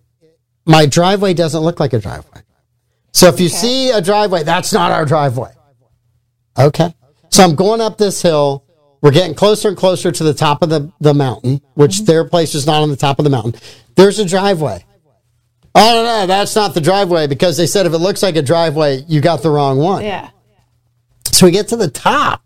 [0.66, 2.42] my driveway doesn't look like a driveway.
[3.12, 5.52] So if you see a driveway, that's not our driveway.
[6.58, 6.94] Okay.
[7.30, 8.64] So I'm going up this hill.
[9.00, 12.04] We're getting closer and closer to the top of the, the mountain, which mm-hmm.
[12.04, 13.54] their place is not on the top of the mountain.
[13.94, 14.84] There's a driveway.
[15.74, 18.42] Oh, no, no, that's not the driveway because they said if it looks like a
[18.42, 20.04] driveway, you got the wrong one.
[20.04, 20.30] Yeah.
[21.38, 22.42] So we get to the top,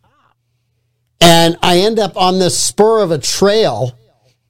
[1.18, 3.96] and I end up on this spur of a trail.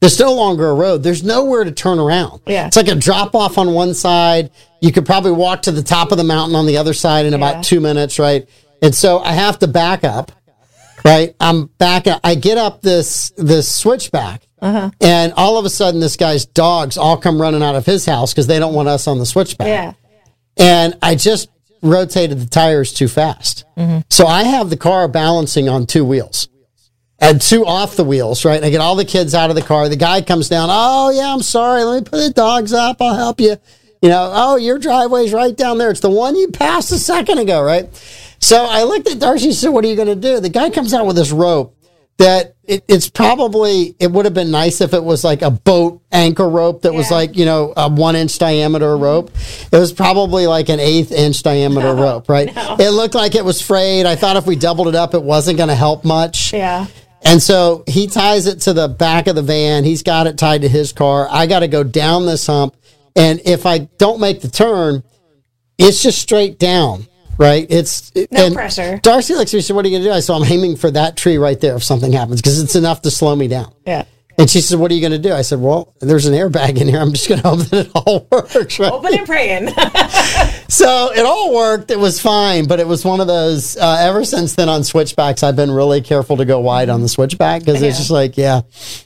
[0.01, 1.05] There's no longer a road.
[1.05, 2.41] There's nowhere to turn around.
[2.49, 2.67] Yeah.
[2.67, 4.51] It's like a drop off on one side.
[4.81, 7.31] You could probably walk to the top of the mountain on the other side in
[7.33, 7.37] Yeah.
[7.37, 8.49] about two minutes, right?
[8.83, 10.33] And so I have to back up,
[11.05, 11.37] right?
[11.39, 12.09] I'm back.
[12.09, 12.21] Up.
[12.25, 14.91] I get up this this switchback, uh-huh.
[15.01, 18.33] and all of a sudden, this guy's dogs all come running out of his house
[18.35, 19.93] because they don't want us on the switchback Yeah.
[20.57, 21.49] and I just
[21.83, 23.65] rotated the tires too fast.
[24.11, 26.49] So I have the car balancing on two wheels
[27.19, 28.63] and two off the wheels, right?
[28.63, 29.89] I get all the kids out of the car.
[29.89, 30.69] The guy comes down.
[30.71, 31.85] Oh, yeah, I'm sorry.
[31.85, 33.01] Let me put the dogs up.
[33.01, 33.57] I'll help you.
[34.01, 35.91] You know, oh, your driveway's right down there.
[35.91, 37.89] It's the one you passed a second ago, right?
[38.41, 40.41] So I looked at Darcy and said, What are you going to do?
[40.41, 41.77] The guy comes out with this rope
[42.23, 46.01] that it, it's probably, it would have been nice if it was like a boat
[46.13, 49.03] anchor rope that was like, you know, a one inch diameter mm-hmm.
[49.03, 49.31] rope.
[49.73, 52.49] It was probably like an eighth inch diameter rope, right?
[52.81, 54.07] It looked like it was frayed.
[54.07, 56.53] I thought if we doubled it up, it wasn't going to help much.
[56.53, 56.87] Yeah.
[57.25, 59.85] And so he ties it to the back of the van.
[59.85, 61.29] He's got it tied to his car.
[61.31, 62.77] I got to go down this hump.
[63.15, 65.03] And if I don't make the turn,
[65.79, 67.07] it's just straight down,
[67.39, 67.67] right?
[67.71, 68.99] It's No and pressure.
[69.03, 70.15] Darcy looks at me and said, What are you going to do?
[70.15, 73.03] I said, I'm aiming for that tree right there if something happens because it's enough
[73.03, 73.73] to slow me down.
[73.87, 74.05] Yeah.
[74.39, 75.33] And she said, What are you going to do?
[75.33, 77.01] I said, Well, there's an airbag in here.
[77.01, 78.79] I'm just going to hope that it all works.
[78.79, 78.91] Right?
[78.93, 79.69] Open and praying.
[80.69, 81.91] So it all worked.
[81.91, 83.77] It was fine, but it was one of those.
[83.77, 87.11] Uh, ever since then, on switchbacks, I've been really careful to go wide on the
[87.11, 87.89] switchback because Yeah.
[87.89, 88.63] it's just like, yeah,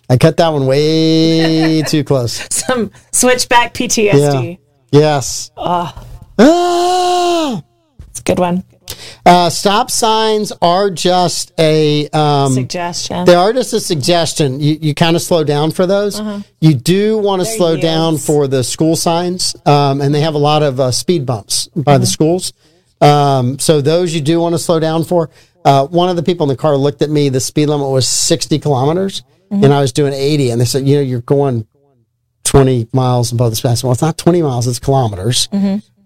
[0.09, 2.47] I cut that one way too close.
[2.55, 4.59] Some switchback PTSD.
[4.93, 5.01] Yeah.
[5.01, 5.51] Yes.
[5.57, 6.05] Ah!
[8.27, 8.65] Good one.
[9.25, 12.09] Uh, stop signs are just a.
[12.11, 13.25] Um, Suggestion.
[13.25, 14.61] they are just a suggestion.
[14.61, 16.21] You, you kind of slow down for those.
[16.61, 20.39] You do want to slow down for the school signs, um, and they have a
[20.39, 22.53] lot of uh, speed bumps by the schools.
[23.01, 25.31] Um, so those you do want to slow down for.
[25.65, 27.29] Uh, one of the people in the car looked at me.
[27.29, 30.51] The speed limit was 60 kilometers, and I was doing 80.
[30.51, 31.67] And they said, you know, you're going
[32.45, 33.83] 20 miles above the speed.
[33.83, 35.49] Well, it's not 20 miles; it's kilometers.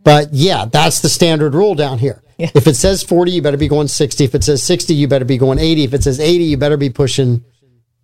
[0.03, 2.23] But yeah, that's the standard rule down here.
[2.39, 2.51] Yeah.
[2.55, 4.25] If it says 40, you better be going 60.
[4.25, 5.85] If it says 60, you better be going 80.
[5.85, 7.45] If it says 80, you better be pushing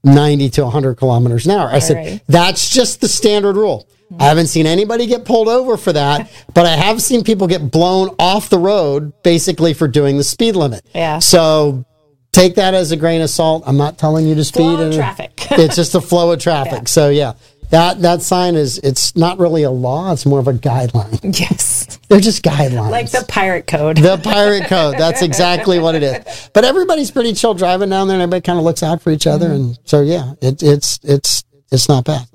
[0.04, 1.68] 90 to 100 kilometers an hour.
[1.68, 2.22] I said, right.
[2.28, 3.88] that's just the standard rule.
[4.09, 4.22] Hmm.
[4.22, 7.70] I haven't seen anybody get pulled over for that, but I have seen people get
[7.70, 10.87] blown off the road basically for doing the speed limit.
[10.94, 11.18] Yeah.
[11.18, 11.85] So
[12.32, 13.64] take that as a grain of salt.
[13.66, 14.76] I'm not telling you to speed.
[14.76, 15.32] Flow of traffic.
[15.52, 16.88] it's just a flow of traffic.
[16.88, 17.35] So yeah,
[17.70, 20.12] that, that sign is, it's not really a law.
[20.12, 21.20] It's more of a guideline.
[21.40, 21.98] Yes.
[22.09, 22.90] They're just guidelines.
[22.90, 23.96] Like the pirate code.
[23.96, 24.96] The pirate code.
[24.96, 26.50] That's exactly what it is.
[26.52, 29.26] But everybody's pretty chill driving down there, and everybody kind of looks out for each
[29.26, 32.26] other, and so yeah, it, it's it's it's not bad.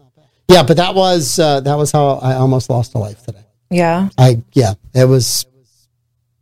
[0.50, 3.46] Yeah, but that was uh, that was how I almost lost a life today.
[3.70, 4.10] yeah.
[4.18, 5.46] I yeah, it was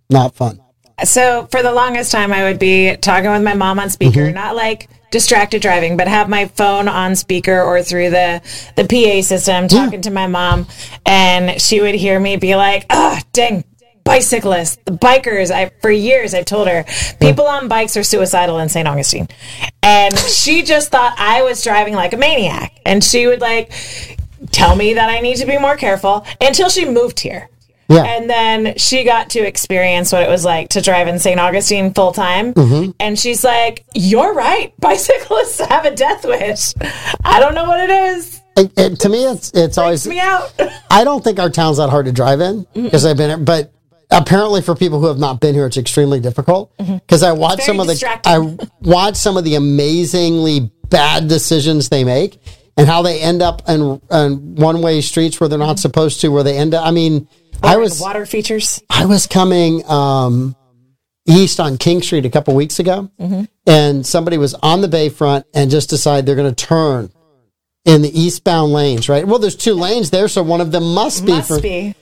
[0.10, 0.60] not fun.
[1.04, 4.34] So for the longest time, I would be talking with my mom on speaker, Mm-hmm.
[4.36, 8.42] not like distracted driving, but have my phone on speaker or through the
[8.76, 10.68] the PA system, talking to my mom,
[11.06, 13.64] and she would hear me be like, "Ah, dang."
[14.06, 15.52] Bicyclists, the bikers.
[15.52, 16.84] I for years I've told her
[17.20, 18.88] people on bikes are suicidal in St.
[18.88, 19.28] Augustine,
[19.84, 22.80] and she just thought I was driving like a maniac.
[22.86, 23.72] And she would like
[24.52, 27.50] tell me that I need to be more careful until she moved here.
[27.90, 31.40] Yeah, And then she got to experience what it was like to drive in St.
[31.40, 32.54] Augustine full time.
[32.54, 32.92] Mm-hmm.
[33.00, 34.74] And she's like, You're right.
[34.80, 36.74] Bicyclists have a death wish.
[37.24, 38.42] I don't know what it is.
[38.56, 40.06] It- it- to me, it's it's always.
[40.08, 40.54] Me out.
[40.92, 43.72] I don't think our town's that hard to drive in because I've been here, but
[44.12, 46.72] apparently for people who have not been here, it's extremely difficult.
[46.78, 48.20] Because I watch some of the.
[48.26, 48.38] I
[48.82, 52.40] watch some of the amazingly bad decisions they make
[52.78, 56.30] and how they end up in, in one way streets where they're not supposed to,
[56.30, 56.86] where they end up.
[56.86, 57.28] I mean,
[57.64, 58.82] I was water features.
[58.90, 60.56] I was coming um,
[61.28, 63.10] east on King Street a couple weeks ago,
[63.68, 67.12] and somebody was on the bayfront and just decided they're going to turn
[67.86, 69.10] in the eastbound lanes.
[69.10, 69.26] Right.
[69.28, 71.62] Well, there's two lanes there, so one of them must be Must for.
[71.62, 71.96] be.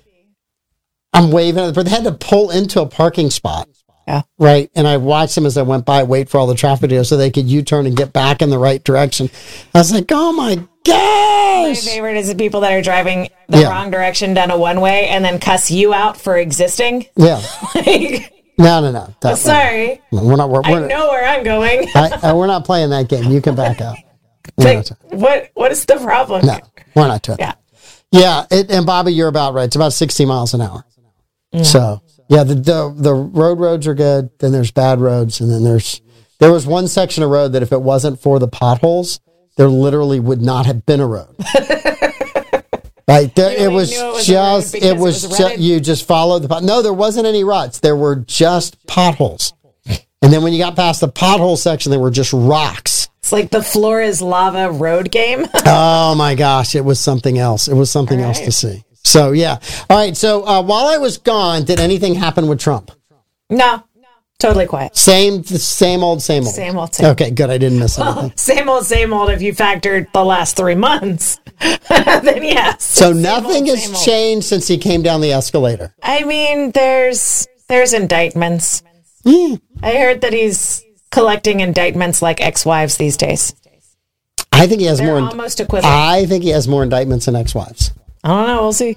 [1.14, 3.68] I'm waving, at it, but they had to pull into a parking spot.
[4.08, 4.22] Yeah.
[4.38, 4.70] Right.
[4.76, 7.04] And I watched them as I went by, wait for all the traffic to go
[7.04, 9.30] so they could U turn and get back in the right direction.
[9.74, 11.86] I was like, oh my My gosh.
[11.86, 13.70] favorite is the people that are driving the Yeah.
[13.70, 17.06] wrong direction down a one way and then cuss you out for existing.
[17.16, 17.42] Yeah.
[17.76, 19.14] like, No, no, no.
[19.22, 21.88] That- sorry, We're not, we're, I we're, know where I'm going.
[21.96, 23.32] I, uh, we're not playing that game.
[23.32, 23.98] You can back out.
[24.58, 25.50] Like, what?
[25.56, 26.46] What is the problem?
[26.46, 26.60] no,
[26.96, 27.54] we're not doing Yeah.
[28.12, 29.66] Yeah, it, and Bobby, you're about right.
[29.66, 30.86] It's about 60 miles an hour.
[31.64, 34.30] So yeah, the, the the road roads are good.
[34.40, 36.02] Then there's bad roads, and then there's
[36.40, 39.20] there was one section of road that if it wasn't for the potholes,
[39.58, 41.36] there literally would not have been a road.
[43.10, 46.40] Right there, it was it was just it it was, was ju- you just followed
[46.42, 46.62] the pot.
[46.62, 47.80] No, there wasn't any ruts.
[47.80, 49.54] There were just potholes.
[50.22, 53.08] And then when you got past the pothole section, there were just rocks.
[53.20, 55.46] It's like the floor is lava road game.
[55.66, 57.70] Oh my gosh, it was something else.
[57.70, 58.84] It was something else to see.
[59.06, 59.60] So yeah.
[59.90, 60.18] All right.
[60.18, 62.92] So uh, while I was gone, did anything happen with Trump?
[63.50, 63.84] no,
[64.40, 64.96] totally quiet.
[64.96, 66.54] Same, same old, same old.
[66.54, 67.08] Same old, same.
[67.12, 67.50] Okay, good.
[67.50, 68.34] I didn't miss anything.
[68.36, 69.30] Same old, same old.
[69.30, 71.40] If you factored the last three months,
[71.90, 72.84] then yes.
[72.84, 75.94] So Same nothing old, has changed since he came down the escalator.
[76.02, 78.84] I mean, there's there's indictments.
[79.26, 83.54] I heard that he's collecting indictments like ex-wives these days.
[84.54, 85.30] I think he has They're more.
[85.30, 85.94] almost equivalent.
[85.94, 87.92] I think he has more indictments than ex-wives.
[88.24, 88.62] I don't know.
[88.62, 88.96] We'll see.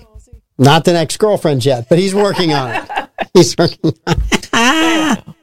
[0.57, 3.09] Not the ex-girlfriends yet, but he's working on it.
[3.35, 3.92] He's working.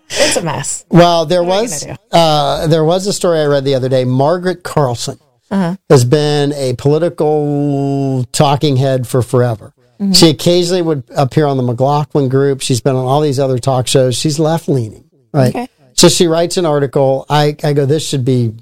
[0.10, 0.86] It's a mess.
[0.90, 4.06] Well, there you was uh, there was a story I read the other day.
[4.06, 5.20] Margaret Carlson
[5.52, 5.76] Uh-huh.
[5.90, 9.74] has been a political talking head for forever.
[10.00, 10.12] Mm-hmm.
[10.14, 12.62] She occasionally would appear on the McLaughlin Group.
[12.62, 14.16] She's been on all these other talk shows.
[14.16, 15.50] She's left leaning, right?
[15.56, 15.68] Okay.
[15.94, 17.26] So she writes an article.
[17.30, 18.54] I, I go, this should be,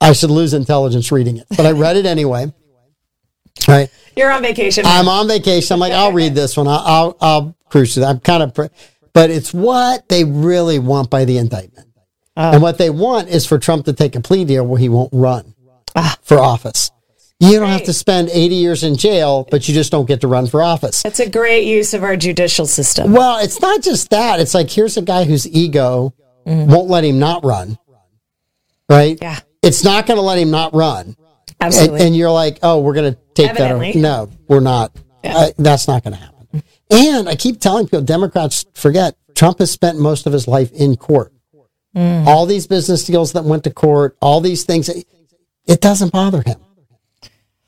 [0.00, 2.52] I should lose intelligence reading it, but I read it anyway.
[3.68, 3.88] Right.
[4.16, 4.84] You're on vacation.
[4.86, 5.74] I'm on vacation.
[5.74, 6.66] I'm like, I'll read this one.
[6.66, 8.08] I'll, I'll, I'll cruise through that.
[8.10, 8.66] I'm kind of, pr-
[9.18, 11.88] but it's what they really want by the indictment.
[12.36, 15.10] And what they want is for Trump to take a plea deal where he won't
[15.12, 15.56] run
[16.22, 16.92] for office.
[17.40, 20.28] You don't have to spend 80 years in jail, but you just don't get to
[20.28, 21.02] run for office.
[21.04, 23.12] It's a great use of our judicial system.
[23.12, 24.38] Well, it's not just that.
[24.38, 26.14] It's like, here's a guy whose ego
[26.46, 27.76] won't let him not run.
[28.88, 29.18] Right?
[29.20, 29.40] Yeah.
[29.62, 31.06] It's not going to let him not run.
[31.06, 31.16] And,
[31.60, 32.06] Absolutely.
[32.06, 33.98] and you're like, oh, we're going to take that over.
[33.98, 34.96] No, we're not.
[35.24, 36.37] Uh, that's not going to happen.
[36.90, 40.96] And I keep telling people, Democrats forget Trump has spent most of his life in
[40.96, 41.32] court.
[41.96, 42.26] Mm.
[42.26, 46.56] All these business deals that went to court, all these things, it, doesn't bother him.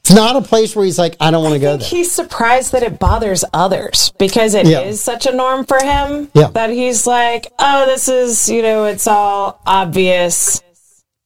[0.01, 1.87] It's not a place where he's like, I don't want to go there.
[1.87, 4.93] He's surprised that it bothers others because it is Yeah.
[4.93, 6.49] such a norm for him Yeah.
[6.49, 10.63] that he's like, oh, this is, you know, it's all obvious,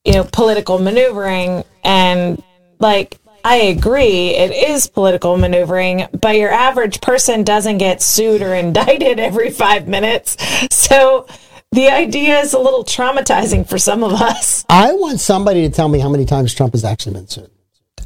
[0.04, 1.64] you know, political maneuvering.
[1.82, 2.42] And
[2.80, 8.54] like, I agree, it is political maneuvering, but your average person doesn't get sued or
[8.54, 10.36] indicted every five minutes.
[10.74, 11.26] So
[11.70, 14.64] the idea is a little traumatizing for some of us.
[14.70, 17.50] I want somebody to tell me how many times Trump has actually been sued.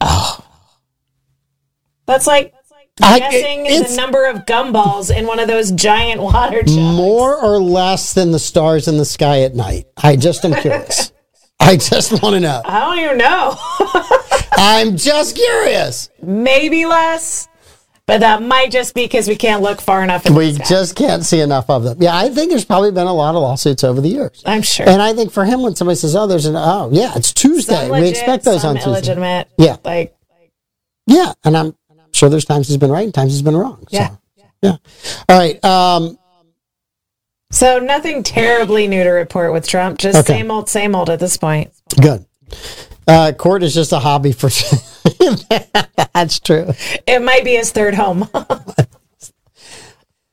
[0.01, 0.44] Oh.
[2.07, 2.53] That's like
[3.01, 6.74] I- guessing it's- the number of gumballs in one of those giant water jugs.
[6.77, 9.87] More or less than the stars in the sky at night.
[9.96, 11.12] I just am curious.
[11.61, 12.61] I just want to know.
[12.64, 13.57] I don't even know.
[14.59, 16.09] I'm just curious.
[16.23, 17.49] Maybe less,
[18.07, 20.29] but that might just be because we can't look far enough.
[20.29, 21.99] We just can't see enough of them.
[22.01, 24.42] Yeah, I think there's probably been a lot of lawsuits over the years.
[24.47, 24.88] I'm sure.
[24.88, 27.75] And I think for him, when somebody says, "Oh, there's an oh, yeah, it's Tuesday,"
[27.75, 28.90] Some we legit, expect those some on Tuesday.
[28.90, 29.49] illegitimate.
[29.59, 29.77] Yeah.
[29.85, 30.16] like
[31.07, 31.75] Yeah, and I'm
[32.12, 33.85] sure there's times he's been right and times he's been wrong.
[33.90, 34.11] So, Yeah.
[34.62, 34.77] yeah.
[35.29, 35.62] All right.
[35.64, 36.18] Um,
[37.53, 37.79] so.
[37.79, 39.99] Nothing terribly new to report with Trump.
[39.99, 40.38] Just Okay.
[40.38, 41.71] same old, same old at this point.
[42.01, 42.25] good.
[43.09, 44.51] Uh, court is just a hobby for.
[46.14, 46.73] That's true.
[47.07, 48.29] It might be his third home.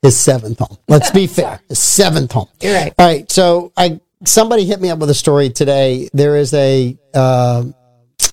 [0.02, 0.76] His seventh home.
[0.86, 1.60] Let's be fair.
[1.68, 2.48] His seventh home.
[2.60, 2.92] You're right.
[2.98, 3.30] All right.
[3.32, 6.08] So I somebody hit me up with a story today.
[6.12, 7.64] There is a uh,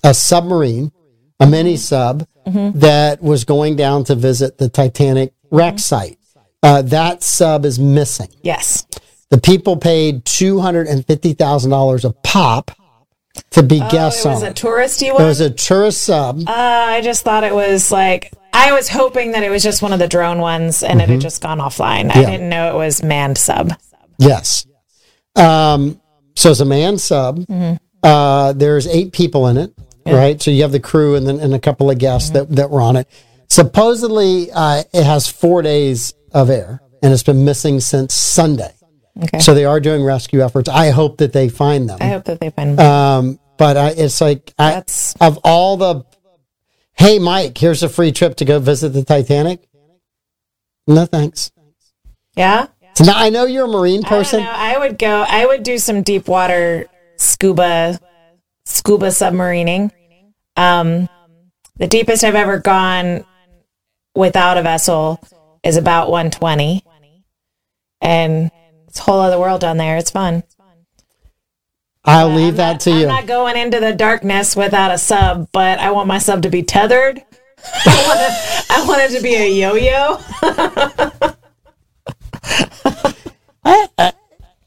[0.04, 0.92] a submarine,
[1.40, 6.18] a mini sub that was going down to visit the Titanic wreck site.
[6.62, 8.28] Uh, that sub is missing.
[8.42, 8.86] yes.
[9.30, 12.70] The people paid two hundred and fifty thousand dollars a pop
[13.50, 15.22] to be guests Oh, it was on a touristy one.
[15.22, 16.40] It was a tourist sub.
[16.46, 19.92] uh, I just thought it was like I was hoping that it was just one
[19.92, 22.10] of the drone ones and it had just gone offline.
[22.10, 22.30] I Mm-hmm.
[22.30, 23.72] Didn't know it was manned sub.
[24.18, 24.66] Yes.
[25.36, 26.00] Um,
[26.36, 27.38] so it's a manned sub.
[27.40, 27.74] Mm-hmm.
[28.02, 29.72] Uh, there's eight people in it,
[30.06, 30.40] right?
[30.40, 32.50] So you have the crew and then and a couple of guests Mm-hmm.
[32.50, 33.08] that, that were on it.
[33.48, 38.72] Supposedly, uh, it has four days of air and it's been missing since Sunday.
[39.22, 39.38] Okay.
[39.38, 40.68] So they are doing rescue efforts.
[40.68, 41.98] I hope that they find them.
[42.00, 42.76] I hope that they find.
[42.78, 42.86] Them.
[42.86, 46.04] Um, but I, it's like I, That's- of all the,
[46.94, 49.68] hey Mike, here's a free trip to go visit the Titanic.
[50.86, 51.50] No thanks.
[52.36, 52.66] yeah.
[52.94, 54.42] So now I know you're a marine I person.
[54.44, 54.50] know.
[54.52, 55.24] I would go.
[55.28, 57.98] I would do some deep water scuba,
[58.66, 59.90] scuba submarining.
[60.56, 61.08] Um,
[61.76, 63.24] the deepest I've ever gone
[64.14, 65.20] without a vessel
[65.64, 66.84] is about 120,
[68.00, 68.50] and
[68.94, 69.96] it's a whole other world down there.
[69.96, 70.44] It's fun.
[72.04, 73.02] I'll leave I'm that not- to you.
[73.08, 76.48] I'm not going into the darkness without a sub, but I want my sub to
[76.48, 77.18] be tethered.
[77.86, 80.20] I want it, I want it to be a yo-yo.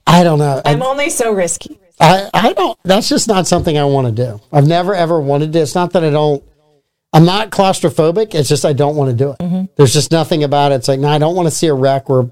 [0.07, 0.61] I don't know.
[0.65, 1.79] I, I'm only so risky.
[2.01, 4.41] I, I don't, that's just not something I want to do.
[4.51, 5.59] I've never ever wanted to.
[5.59, 6.43] It's not that I don't,
[7.13, 8.35] I'm not claustrophobic.
[8.35, 9.37] It's just I don't want to do it.
[9.39, 9.65] Mm-hmm.
[9.77, 10.75] There's just nothing about it.
[10.75, 12.29] It's like, no, I don't want to see a wreck where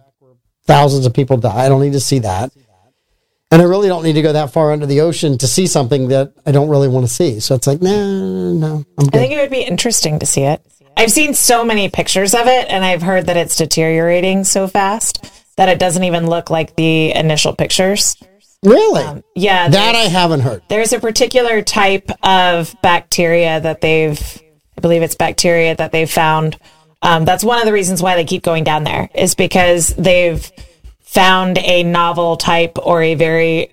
[0.65, 1.65] thousands of people die.
[1.65, 2.51] I don't need to see that.
[3.51, 6.07] And I really don't need to go that far under the ocean to see something
[6.09, 7.39] that I don't really want to see.
[7.39, 10.61] So it's like, no, no, I'm I think it would be interesting to see it.
[10.97, 15.45] I've seen so many pictures of it, and I've heard that it's deteriorating so fast
[15.57, 18.15] that it doesn't even look like the initial pictures.
[18.63, 19.03] really?
[19.03, 20.63] Um, yeah, that I haven't heard.
[20.69, 24.19] there's a particular type of bacteria that they've,
[24.77, 26.57] I believe it's bacteria that they've found.
[27.05, 30.51] Um, that's one of the reasons why they keep going down there, is because they've
[31.01, 33.71] found a novel type or a very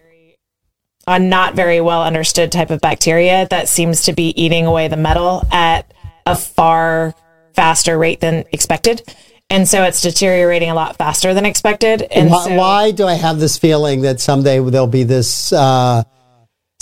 [1.07, 4.97] a not very well understood type of bacteria that seems to be eating away the
[4.97, 5.93] metal at
[6.27, 7.15] a far
[7.55, 9.03] faster rate than expected.
[9.51, 12.03] And so it's deteriorating a lot faster than expected.
[12.03, 16.05] And Why, so why do I have this feeling that someday there'll be this uh,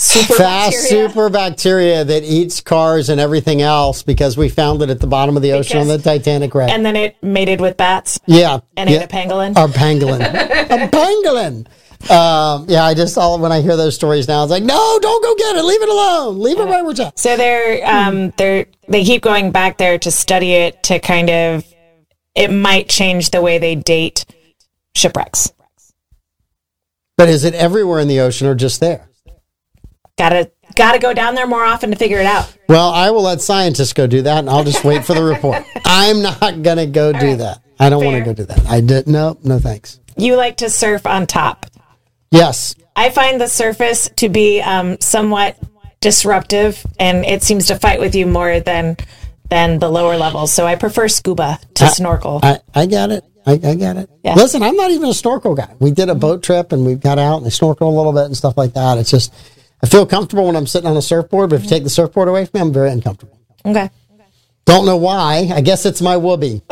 [0.01, 4.89] super fast bacteria- super bacteria that eats cars and everything else because we found it
[4.89, 6.69] at the bottom of the ocean on the Titanic wreck?
[6.69, 8.97] and then it mated with bats yeah, and yeah.
[8.97, 9.51] ate a pangolin.
[9.51, 10.21] A pangolin.
[10.21, 11.67] a pangolin.
[12.09, 15.23] Um, yeah, I just all when I hear those stories now, it's like, no, don't
[15.23, 15.63] go get it.
[15.63, 16.39] Leave it alone.
[16.39, 17.19] Leave it right where it's at.
[17.19, 21.65] So they're um they're they keep going back there to study it to kind of
[22.33, 24.25] it might change the way they date
[24.95, 25.53] shipwrecks.
[27.17, 29.10] But is it everywhere in the ocean or just there?
[30.21, 32.55] Gotta gotta go down there more often to figure it out.
[32.69, 35.65] Well, I will let scientists go do that, and I'll just wait for the report.
[35.83, 37.63] I'm not gonna go do that.
[37.79, 38.63] I don't want to go do that.
[38.67, 39.99] I did no, no thanks.
[40.17, 41.65] You like to surf on top.
[42.29, 45.57] Yes, I find the surface to be um, somewhat
[46.01, 48.97] disruptive, and it seems to fight with you more than
[49.49, 50.53] than the lower levels.
[50.53, 52.41] So I prefer scuba to snorkel.
[52.43, 53.23] I, I got it.
[53.47, 54.07] I, I got it.
[54.23, 54.35] Yeah.
[54.35, 55.73] Listen, I'm not even a snorkel guy.
[55.79, 58.25] We did a boat trip and we got out and I snorkeled a little bit
[58.25, 58.99] and stuff like that.
[58.99, 59.33] It's just,
[59.83, 62.27] I feel comfortable when I'm sitting on a surfboard, but if you take the surfboard
[62.27, 63.37] away from me, I'm very uncomfortable.
[63.65, 63.89] okay.
[64.65, 65.49] Don't know why.
[65.53, 66.61] I guess it's my whoopee.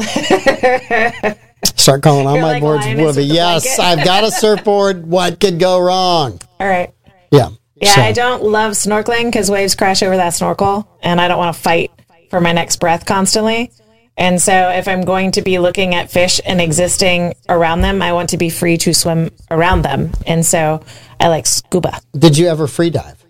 [1.76, 3.24] Start calling all You're my like boards whoopee.
[3.24, 3.80] Yes.
[3.80, 5.05] I've got a surfboard.
[5.10, 6.39] What could go wrong?
[6.60, 6.93] All right.
[7.32, 7.49] Yeah.
[7.76, 11.38] Yeah, So- I don't love snorkeling because waves crash over that snorkel, and I don't
[11.39, 11.91] want to fight
[12.30, 13.72] for my next breath constantly.
[14.20, 18.11] And so, if I'm going to be looking at fish and existing around them, I
[18.11, 20.11] want to be free to swim around them.
[20.28, 20.84] And so,
[21.22, 22.01] I like scuba.
[22.11, 23.26] Did you ever free dive?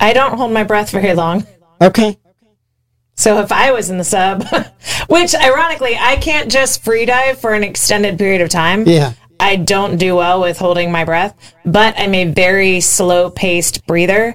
[0.00, 1.46] I don't hold my breath very long.
[1.80, 2.18] Okay.
[3.16, 4.44] So if I was in the sub,
[5.08, 8.88] which ironically, I can't just free dive for an extended period of time.
[8.88, 9.12] Yeah.
[9.38, 14.34] I don't do well with holding my breath, but I'm a very slow paced breather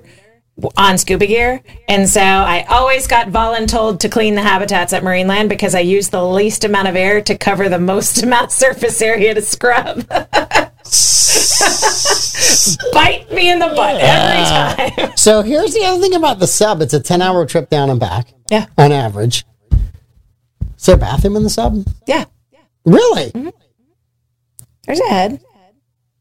[0.76, 1.62] on scuba gear.
[1.88, 6.10] And so I always got voluntold to clean the habitats at Marineland because I use
[6.10, 10.08] the least amount of air to cover the most amount of surface area to scrub.
[12.94, 15.14] Bite me in the butt every time.
[15.18, 16.82] So here's the other thing about the sub.
[16.82, 18.68] It's a 10 hour trip down and back yeah.
[18.78, 19.46] on average.
[20.78, 21.86] Is there a bathroom in the sub?
[22.08, 22.26] Yeah.
[22.86, 23.32] Really?
[23.32, 23.50] Mm-hmm.
[24.86, 25.42] There's a head.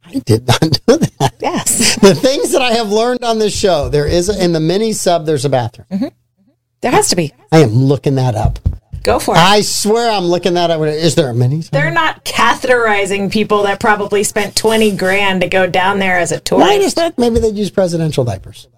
[0.09, 1.35] I did not know that.
[1.41, 1.97] Yes.
[2.07, 4.93] The things that I have learned on this show, there is a, in the mini
[4.93, 5.87] sub, there's a bathroom.
[5.91, 6.05] Mm-hmm.
[6.05, 6.51] Mm-hmm.
[6.83, 7.33] There has to be.
[7.51, 8.59] I am looking that up.
[9.03, 9.39] Go for it.
[9.39, 10.81] I swear I'm looking that up.
[10.83, 11.73] Is there a mini sub?
[11.73, 16.41] They're not catheterizing people that probably spent 20 grand to go down there as a
[16.51, 16.97] Why is tourist.
[16.97, 17.19] that?
[17.19, 18.69] Maybe they'd use presidential diapers.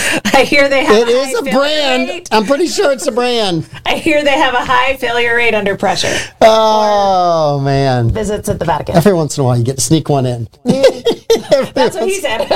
[0.34, 2.08] I hear they have It a is high a brand.
[2.08, 2.28] rate.
[2.32, 3.68] I'm pretty sure it's a brand.
[3.86, 6.14] I hear they have a high failure rate under pressure.
[6.40, 8.10] Oh, man.
[8.10, 8.96] Visits at the Vatican.
[8.96, 10.48] Every once in a while, you get to sneak one in.
[10.64, 12.46] That's what he said.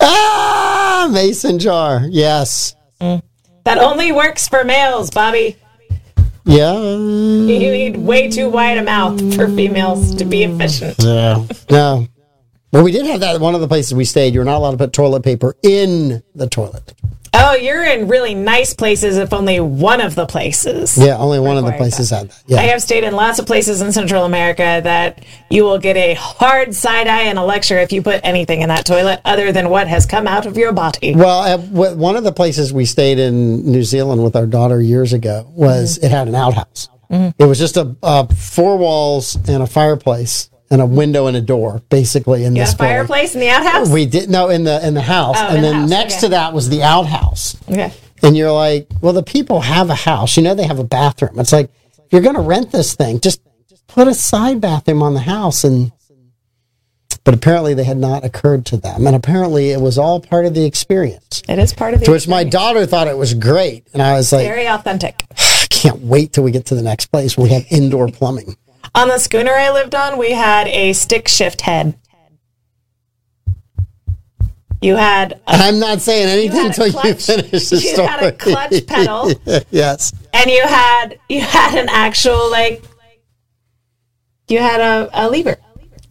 [0.00, 2.02] Ah, mason jar.
[2.08, 2.74] Yes.
[3.00, 5.56] that only works for males, Bobby.
[6.44, 6.72] Yeah.
[6.80, 10.96] You need way too wide a mouth for females to be efficient.
[10.98, 11.44] Yeah.
[11.70, 12.06] No.
[12.72, 14.32] But we did have that at one of the places we stayed.
[14.34, 16.94] You're not allowed to put toilet paper in the toilet.
[17.32, 20.98] Oh, you're in really nice places if only one of the places.
[20.98, 22.58] Yeah, only one of the places had that.
[22.58, 26.14] I have stayed in lots of places in Central America that you will get a
[26.14, 29.68] hard side eye and a lecture if you put anything in that toilet other than
[29.70, 31.14] what has come out of your body.
[31.14, 34.80] Well, at w- one of the places we stayed in New Zealand with our daughter
[34.80, 36.06] years ago was Mm-hmm.
[36.06, 36.88] it had an outhouse.
[37.12, 41.40] It was just a, a four walls and a fireplace and a window and a
[41.40, 42.94] door, basically in You this a building.
[42.96, 43.90] fireplace in the outhouse?
[43.90, 46.14] We did no in the in the house, Oh, and in the then house, next
[46.14, 46.20] okay.
[46.22, 47.56] to that was the outhouse.
[47.70, 47.92] okay.
[48.22, 50.36] And you're like, well, the people have a house.
[50.36, 51.38] You know, they have a bathroom.
[51.38, 51.70] It's like,
[52.10, 53.40] you're going to rent this thing, just
[53.86, 55.64] put a side bathroom on the house.
[55.64, 55.90] And,
[57.24, 59.06] but apparently they had not occurred to them.
[59.06, 61.42] And apparently it was all part of the experience.
[61.48, 63.86] It is part of the To which my daughter thought it was great.
[63.94, 65.24] And I was like, very authentic.
[65.38, 68.56] I can't wait till we get to the next place where we have indoor plumbing.
[68.94, 71.96] On the schooner I lived on, we had a stick shift head.
[74.82, 78.08] You had a, I'm not saying anything a until you finish the you story.
[78.08, 79.30] had a clutch pedal.
[79.70, 80.12] yes.
[80.32, 82.82] and you had you had an actual like
[84.48, 85.56] you had a, a lever.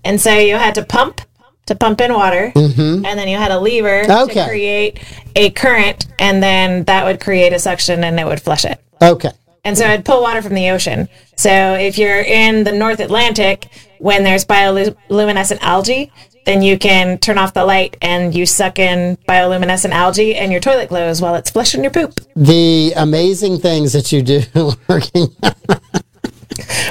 [0.06, 1.22] And so you had to pump
[1.66, 4.24] to pump in water, and then you had a lever Mm-hmm.
[4.30, 4.34] Okay.
[4.44, 5.00] to create
[5.36, 8.80] a current, and then that would create a suction and it would flush it.
[9.02, 9.30] Okay.
[9.64, 11.10] And so I'd pull water from the ocean.
[11.36, 13.68] So if you're in the North Atlantic,
[14.00, 16.12] when there's bioluminescent algae,
[16.46, 20.62] then you can turn off the light and you suck in bioluminescent algae and your
[20.62, 22.20] toilet glows while it's flushing your poop.
[22.36, 24.42] The amazing things that you do
[24.88, 25.28] working.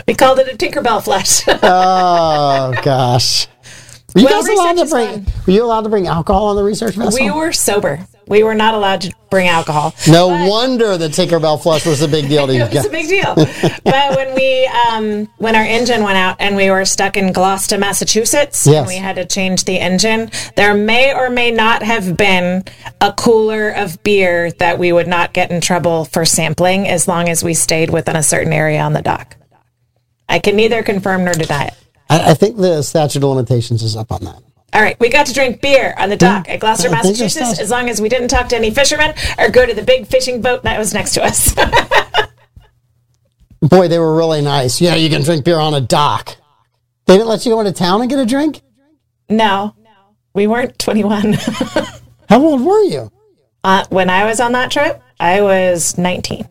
[0.06, 1.42] We called it a Tinkerbell flush.
[1.62, 3.46] Oh gosh.
[4.14, 5.26] Were you Well, guys allowed to bring?
[5.46, 7.22] Were you allowed to bring alcohol on the research vessel?
[7.22, 8.06] we were sober.
[8.28, 9.94] We were not allowed to bring alcohol.
[10.08, 13.08] no wonder the Tinkerbell flush was a big deal to you It was a big
[13.08, 13.34] deal.
[13.84, 17.76] but when we, um, when our engine went out and we were stuck in Gloucester,
[17.78, 18.76] Massachusetts, Yes.
[18.78, 22.64] and we had to change the engine, there may or may not have been
[23.00, 27.28] a cooler of beer that we would not get in trouble for sampling as long
[27.28, 29.36] as we stayed within a certain area on the dock.
[30.28, 31.74] I can neither confirm nor deny it.
[32.10, 34.42] I, I think the statute of limitations is up on that.
[34.74, 37.34] All right, we got to drink beer on the dock at Gloucester, I think that's
[37.34, 40.06] Massachusetts, as long as we didn't talk to any fishermen or go to the big
[40.06, 41.54] fishing boat that was next to us.
[43.62, 44.80] Boy, they were really nice.
[44.80, 46.36] Yeah, you can drink beer on a dock.
[47.06, 48.60] They didn't let you go into town and get a drink.
[49.30, 49.74] no,
[50.34, 51.32] we weren't 21.
[52.28, 53.10] How old were you?
[53.64, 56.46] uh, when I was on that trip, I was 19.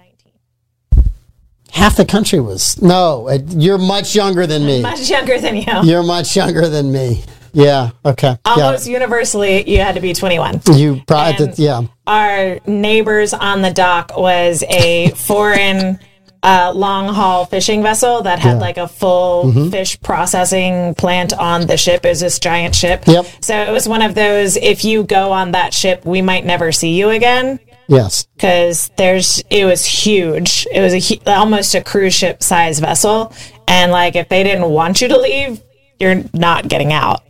[1.71, 2.81] Half the country was.
[2.81, 4.81] No, uh, you're much younger than me.
[4.81, 5.83] Much younger than you.
[5.83, 7.23] You're much younger than me.
[7.57, 7.89] Yeah.
[8.05, 8.37] Okay.
[8.45, 10.61] Almost universally, you had to be 21.
[10.75, 11.45] You probably.
[11.47, 11.81] And- yeah.
[12.05, 15.99] Our neighbors on the dock was a foreign
[16.43, 21.77] uh, long haul fishing vessel that had like a full fish processing plant on the
[21.77, 22.05] ship.
[22.05, 23.03] It was this giant ship.
[23.07, 23.25] Yep.
[23.41, 24.55] So it was one of those.
[24.55, 28.27] If you go on that ship, we might never see you again Yes.
[28.35, 30.67] because there's it was huge.
[30.71, 33.33] It was a almost a cruise ship size vessel,
[33.67, 35.59] and like if they didn't want you to leave,
[35.99, 37.23] you're not getting out.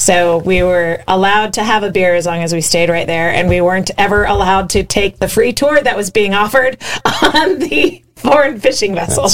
[0.00, 3.30] So we were allowed to have a beer as long as we stayed right there,
[3.32, 6.78] and we weren't ever allowed to take the free tour that was being offered
[7.22, 9.28] on the foreign fishing vessel.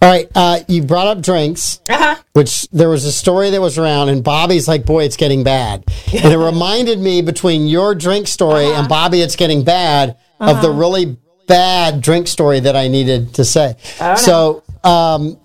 [0.00, 0.28] All right.
[0.34, 1.80] Uh, you brought up drinks.
[1.88, 2.16] Uh-huh.
[2.34, 5.82] which there was a story that was around, and Bobby's like, "Boy, it's getting bad,"
[6.12, 8.80] and it reminded me between your drink story Uh-huh.
[8.80, 11.16] and Bobby, it's getting bad of the really
[11.48, 13.76] bad drink story that I needed to say.
[14.00, 15.38] Oh, So, um,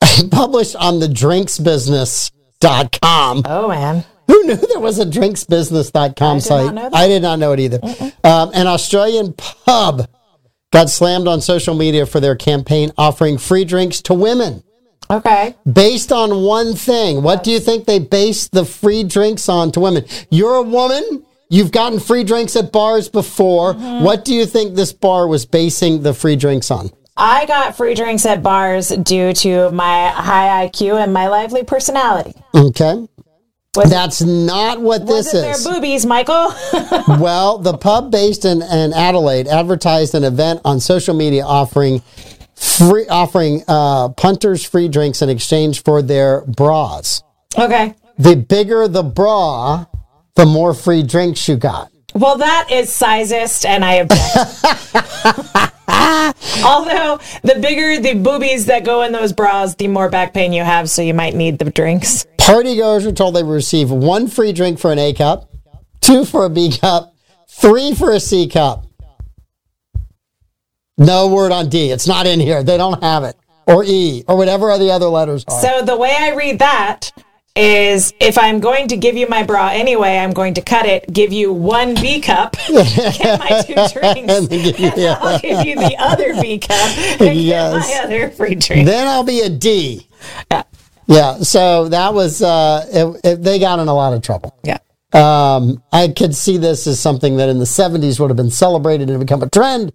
[0.30, 1.08] published on the
[2.64, 3.42] drinksbusiness.com.
[3.46, 4.04] Oh man.
[4.26, 6.64] Who knew there was a drinksbusiness.com did site?
[6.66, 6.94] not know that.
[6.96, 7.78] I did not know it either.
[8.24, 10.08] Um, an Australian pub
[10.72, 14.62] got slammed on social media for their campaign offering free drinks to women
[15.10, 15.54] Okay.
[15.70, 17.22] based on one thing.
[17.22, 20.04] What do you think they based the free drinks on to women?
[20.30, 21.24] You're a woman.
[21.50, 23.74] You've gotten free drinks at bars before.
[23.74, 26.90] What do you think this bar was basing the free drinks on?
[27.16, 32.34] I got free drinks at bars due to my high IQ and my lively personality.
[32.54, 33.06] Okay.
[33.76, 35.64] Was- That's not what this it is.
[35.64, 36.52] their boobies, Michael?
[37.20, 42.00] Well, the pub based in, in Adelaide advertised an event on social media offering
[42.54, 47.22] free offering uh, punters free drinks in exchange for their bras.
[47.58, 47.94] okay.
[48.18, 49.86] The bigger the bra,
[50.36, 51.90] the more free drinks you got.
[52.14, 55.74] Well, that is sizist, and I object.
[56.64, 60.62] Although the bigger the boobies that go in those bras, the more back pain you
[60.62, 62.26] have, so you might need the drinks.
[62.36, 65.50] Partygoers were told they would receive one free drink for an A cup,
[66.00, 67.14] two for a B cup,
[67.48, 68.86] three for a C cup.
[70.98, 71.90] No word on D.
[71.90, 72.62] It's not in here.
[72.62, 73.36] They don't have it.
[73.66, 75.60] Or E, or whatever are the other letters are.
[75.60, 77.12] So the way I read that
[77.56, 81.12] is if I'm going to give you my bra anyway, I'm going to cut it,
[81.12, 85.38] give you one B cup, get my two drinks, And give you and the I'll
[85.38, 87.86] give you the other B cup and Yes.
[87.88, 88.86] get my other free drink.
[88.86, 90.08] then I'll be a D.
[90.50, 90.64] Yeah.
[91.06, 91.36] Yeah.
[91.38, 94.58] So that was, uh, it, it, they got in a lot of trouble.
[94.64, 94.78] Yeah.
[95.12, 99.10] Um, I could see this as something that in the 70s would have been celebrated
[99.10, 99.92] and become a trend.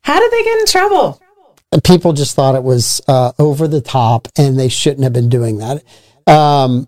[0.00, 1.22] How did they get in trouble?
[1.70, 5.28] And people just thought it was uh, over the top and they shouldn't have been
[5.28, 5.84] doing that.
[6.28, 6.86] Um,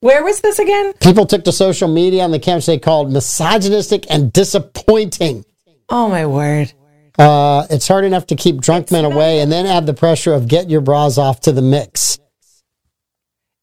[0.00, 0.92] Where was this again?
[1.00, 5.44] people took to social media on the campus they called misogynistic and disappointing.
[5.88, 6.72] Oh my word.
[7.18, 10.48] Uh, it's hard enough to keep drunk men away and then add the pressure of
[10.48, 12.18] get your bras off to the mix.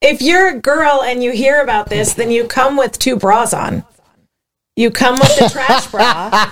[0.02, 3.54] If you're a girl and you hear about this, then you come with two bras
[3.54, 3.86] on.
[4.76, 6.52] You come with the trash bra.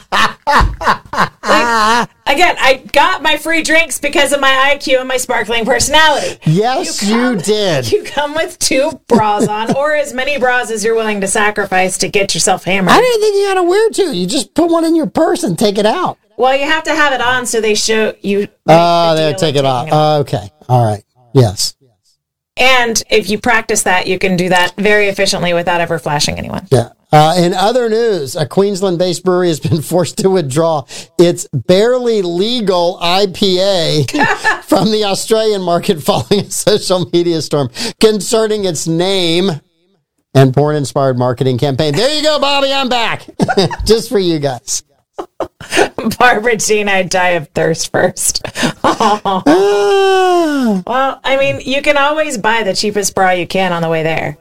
[1.43, 6.37] Like, again, I got my free drinks because of my IQ and my sparkling personality.
[6.45, 7.91] Yes, you, come- did.
[7.91, 11.97] You come with two bras on, or as many bras as you're willing to sacrifice
[11.99, 12.91] to get yourself hammered.
[12.93, 14.15] I didn't think you had to wear two.
[14.15, 16.17] You just put one in your purse and take it out.
[16.37, 18.47] well, you have to have it on so they show you.
[18.67, 19.85] Oh, the deal take it off.
[19.85, 20.49] taking oh, okay.
[20.69, 21.03] All right.
[21.33, 21.75] Yes.
[22.57, 26.67] And if you practice that, you can do that very efficiently without ever flashing anyone.
[26.71, 26.89] Yeah.
[27.11, 30.83] Uh, in other news, a Queensland based brewery has been forced to withdraw
[31.19, 38.87] its barely legal IPA from the Australian market following a social media storm concerning its
[38.87, 39.51] name
[40.33, 41.93] and porn inspired marketing campaign.
[41.93, 42.71] There you go, Bobby.
[42.71, 43.27] I'm back.
[43.85, 44.81] Just for you guys.
[46.17, 48.41] Barbara Jean, I die of thirst first.
[48.83, 49.43] Ah.
[50.87, 54.03] well, I mean, you can always buy the cheapest bra you can on the way
[54.03, 54.37] there.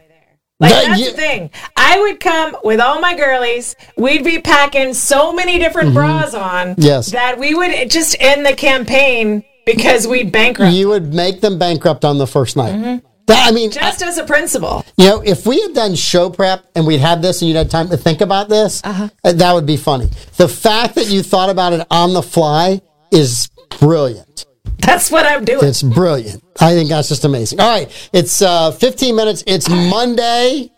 [0.60, 1.50] Like That that's you- the thing.
[1.76, 3.74] I would come with all my girlies.
[3.96, 6.80] We'd be packing so many different bras on Mm-hmm.
[6.82, 7.10] Yes.
[7.12, 10.72] that we would just end the campaign because we'd bankrupt.
[10.74, 13.02] you would make them bankrupt on the first night.
[13.26, 14.84] That, I mean, just as a principle.
[14.96, 17.70] You know, if we had done show prep and we'd had this and you'd had
[17.70, 20.08] time to think about this, uh, that would be funny.
[20.36, 22.80] The fact that you thought about it on the fly
[23.12, 23.48] is
[23.78, 24.46] brilliant.
[24.86, 25.64] That's what I'm doing.
[25.64, 26.42] It's brilliant.
[26.60, 27.60] I think that's just amazing.
[27.60, 28.10] All right.
[28.12, 29.42] It's uh, 15 minutes.
[29.46, 30.70] It's Monday.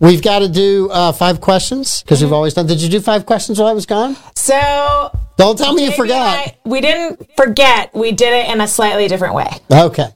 [0.00, 2.66] We've got to do uh, five questions because we've always done.
[2.66, 4.16] Did you do five questions while I was gone?
[4.36, 6.36] So Don't tell me you forgot.
[6.38, 7.94] I- we didn't forget.
[7.94, 9.48] We did it in a slightly different way.
[9.72, 10.08] Okay.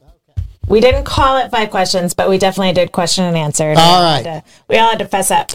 [0.68, 3.70] We didn't call it five questions, but we definitely did question and answer.
[3.70, 4.22] and All we right.
[4.24, 5.52] to- we all had to fess up.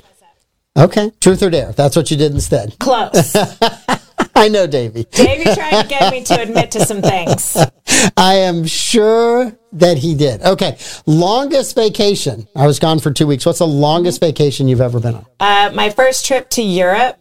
[0.75, 1.11] Okay.
[1.21, 1.71] Truth or dare.
[1.73, 2.77] That's what you did instead.
[2.79, 3.35] Close.
[4.35, 5.05] I know, Davey.
[5.11, 7.55] Davey tried to get me to admit to some things.
[8.17, 10.41] I am sure that he did.
[10.41, 10.77] Okay.
[11.05, 12.47] Longest vacation.
[12.55, 13.45] I was gone for two weeks.
[13.45, 15.25] What's the longest vacation you've ever been on?
[15.39, 17.17] Uh, my first trip to Europe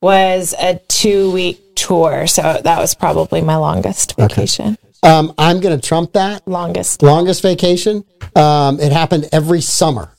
[0.00, 4.76] was a two week tour, so that was probably my longest vacation.
[5.02, 6.46] Um, I'm going to trump that.
[6.46, 7.02] Longest.
[7.02, 8.04] Longest vacation.
[8.36, 10.14] Um, it happened every summer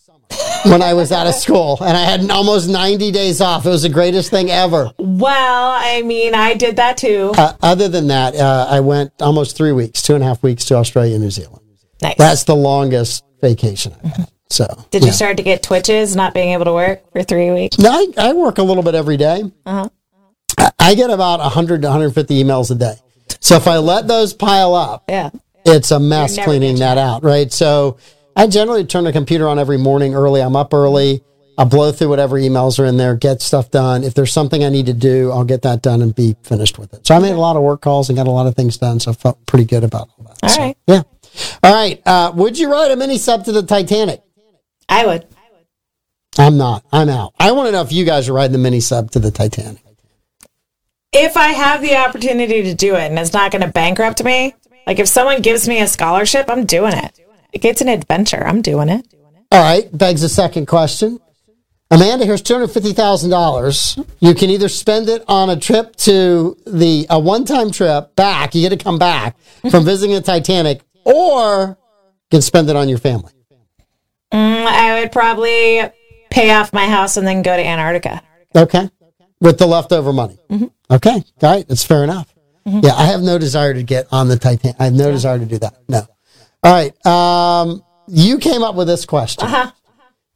[0.65, 3.65] when I was out of school and I had almost 90 days off.
[3.65, 4.91] It was the greatest thing ever.
[4.97, 7.31] Well, I mean, I did that too.
[7.37, 10.65] Uh, other than that, uh, I went almost three weeks, two and a half weeks
[10.65, 11.61] to Australia, and New Zealand.
[12.01, 12.15] nice.
[12.17, 14.29] That's the longest vacation I've had.
[14.49, 15.07] So, did yeah.
[15.07, 17.79] you start to get twitches not being able to work for three weeks?
[17.79, 19.43] No, I, I work a little bit every day.
[19.65, 19.89] Uh-huh.
[20.59, 22.93] I, I get about 100 to 150 emails a day.
[23.39, 25.31] So if I let those pile up, Yeah.
[25.65, 27.51] it's a mess cleaning that out, right?
[27.51, 27.97] So
[28.35, 30.41] I generally turn the computer on every morning early.
[30.41, 31.23] I'm up early.
[31.57, 34.03] I'll blow through whatever emails are in there, get stuff done.
[34.03, 36.93] If there's something I need to do, I'll get that done and be finished with
[36.95, 37.05] it.
[37.05, 38.99] So I made a lot of work calls and got a lot of things done.
[38.99, 40.37] So I felt pretty good about all that.
[40.41, 40.77] All So, right.
[40.87, 41.03] Yeah.
[41.61, 42.01] All right.
[42.07, 44.23] Uh, would you write a mini sub to the Titanic?
[44.89, 45.27] I would.
[46.39, 46.83] I'm not.
[46.91, 47.33] I'm out.
[47.39, 49.83] I want to know if you guys are writing the mini sub to the Titanic.
[51.11, 54.55] If I have the opportunity to do it and it's not going to bankrupt me,
[54.87, 57.19] like if someone gives me a scholarship, I'm doing it.
[57.53, 58.43] It's an adventure.
[58.43, 59.05] I'm doing it.
[59.51, 61.19] All right, begs a second question.
[61.91, 63.99] Amanda, here's two hundred fifty thousand dollars.
[64.19, 68.55] You can either spend it on a trip to the a one time trip back.
[68.55, 69.85] You get to come back from mm-hmm.
[69.85, 73.31] visiting the Titanic, or you can spend it on your family.
[74.33, 75.83] Mm, I would probably
[76.31, 78.23] pay off my house and then go to Antarctica.
[78.55, 78.89] Okay,
[79.39, 80.39] with the leftover money.
[80.49, 80.65] Mm-hmm.
[80.89, 82.33] Okay, all right, that's fair enough.
[82.65, 82.79] Mm-hmm.
[82.83, 84.77] Yeah, I have no desire to get on the Titanic.
[84.79, 85.75] I have no desire to do that.
[85.87, 86.07] No.
[86.63, 89.49] All right, um, you came up with this question.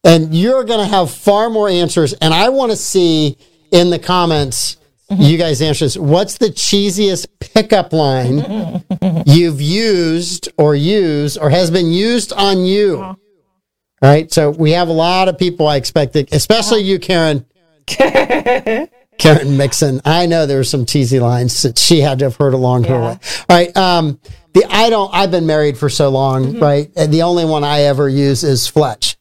[0.04, 2.14] and you're going to have far more answers.
[2.14, 3.38] And I want to see
[3.72, 4.78] in the comments,
[5.10, 5.98] you guys answers.
[5.98, 8.84] What's the cheesiest pickup line
[9.26, 13.02] you've used or use or has been used on you?
[13.02, 13.18] All
[14.02, 14.32] right.
[14.32, 17.46] So we have a lot of people I expected, especially you, Karen.
[17.88, 20.02] Karen Mixon.
[20.06, 23.00] I know there were some cheesy lines that she had to have heard along her
[23.00, 23.08] way.
[23.12, 23.20] All
[23.50, 23.76] right.
[23.76, 24.20] Um,
[24.54, 25.14] the I don't.
[25.14, 26.60] I've been married for so long, mm-hmm.
[26.60, 26.92] right?
[26.96, 29.18] And the only one I ever use is Fletch.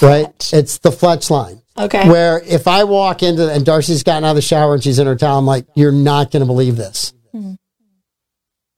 [0.00, 0.52] Right.
[0.52, 1.62] It's the Fletch line.
[1.78, 2.08] Okay.
[2.08, 5.06] Where if I walk into and Darcy's gotten out of the shower and she's in
[5.06, 7.12] her towel, I'm like, you're not going to believe this.
[7.34, 7.54] Mm-hmm.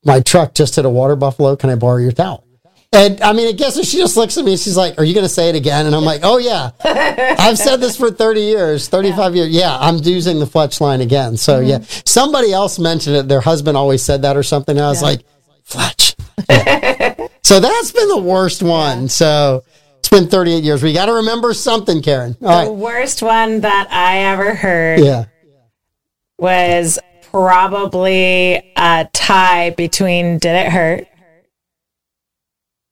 [0.04, 1.56] My truck just hit a water buffalo.
[1.56, 2.46] Can I borrow your towel?
[2.94, 5.14] And I mean, I guess if she just looks at me, she's like, "Are you
[5.14, 6.72] going to say it again?" And I'm like, "Oh yeah,
[7.38, 9.48] I've said this for 30 years, 35 years.
[9.48, 11.68] Yeah, I'm using the Fletch line again." So mm-hmm.
[11.68, 13.28] yeah, somebody else mentioned it.
[13.28, 14.76] Their husband always said that or something.
[14.76, 15.22] And I was like,
[15.64, 16.14] "Fletch."
[17.44, 19.08] So that's been the worst one.
[19.08, 19.64] So
[19.98, 20.82] it's been 38 years.
[20.82, 22.36] We got to remember something, Karen.
[22.40, 22.74] All The right.
[22.78, 25.24] worst one that I ever heard Yeah.
[26.38, 26.98] was
[27.30, 31.08] probably a tie between Did It Hurt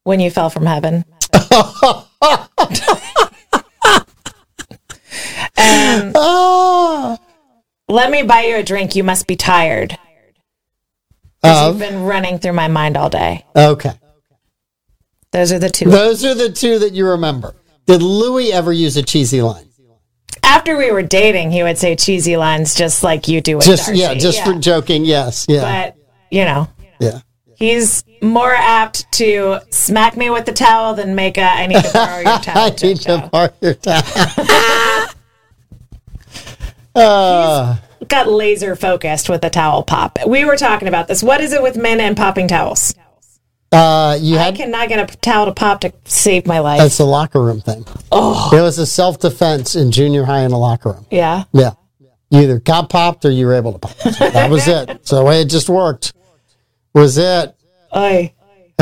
[0.02, 1.04] when you fell from heaven?
[1.32, 2.06] and Oh.
[5.56, 7.18] Um, ah.
[7.88, 8.94] let me buy you a drink.
[8.96, 9.96] You must be tired.
[11.42, 11.78] Of?
[11.78, 13.44] Been running through my mind all day.
[13.56, 13.92] Okay.
[15.32, 15.88] Those are the two.
[15.88, 17.54] Those are the two that you remember.
[17.86, 19.66] Did Louis ever use a cheesy line?
[20.42, 23.86] After we were dating, he would say cheesy lines just like you do with Just
[23.86, 24.00] Darcy.
[24.00, 25.04] yeah, just for joking.
[25.04, 25.96] Yes, yeah, But,
[26.30, 26.68] you know,
[26.98, 27.20] yeah.
[27.56, 31.90] he's more apt to smack me with the towel than make a I need to
[31.92, 32.58] borrow your towel.
[32.58, 35.06] I need to borrow your towel.
[36.94, 37.76] uh,
[38.08, 40.18] got laser focused with the towel pop.
[40.26, 41.22] We were talking about this.
[41.22, 42.94] What is it with men and popping towels?
[43.72, 46.80] uh, you I had cannot get a towel to pop to save my life.
[46.80, 47.84] that's the locker room thing.
[48.10, 51.06] Oh, it was a self defense in junior high in the locker room.
[51.10, 51.44] yeah.
[51.52, 51.72] Yeah,
[52.30, 53.96] you either got popped or you were able to pop.
[53.96, 55.00] So that was it.
[55.06, 56.12] So the way it just worked
[56.94, 57.54] was it.
[57.94, 58.32] Oy.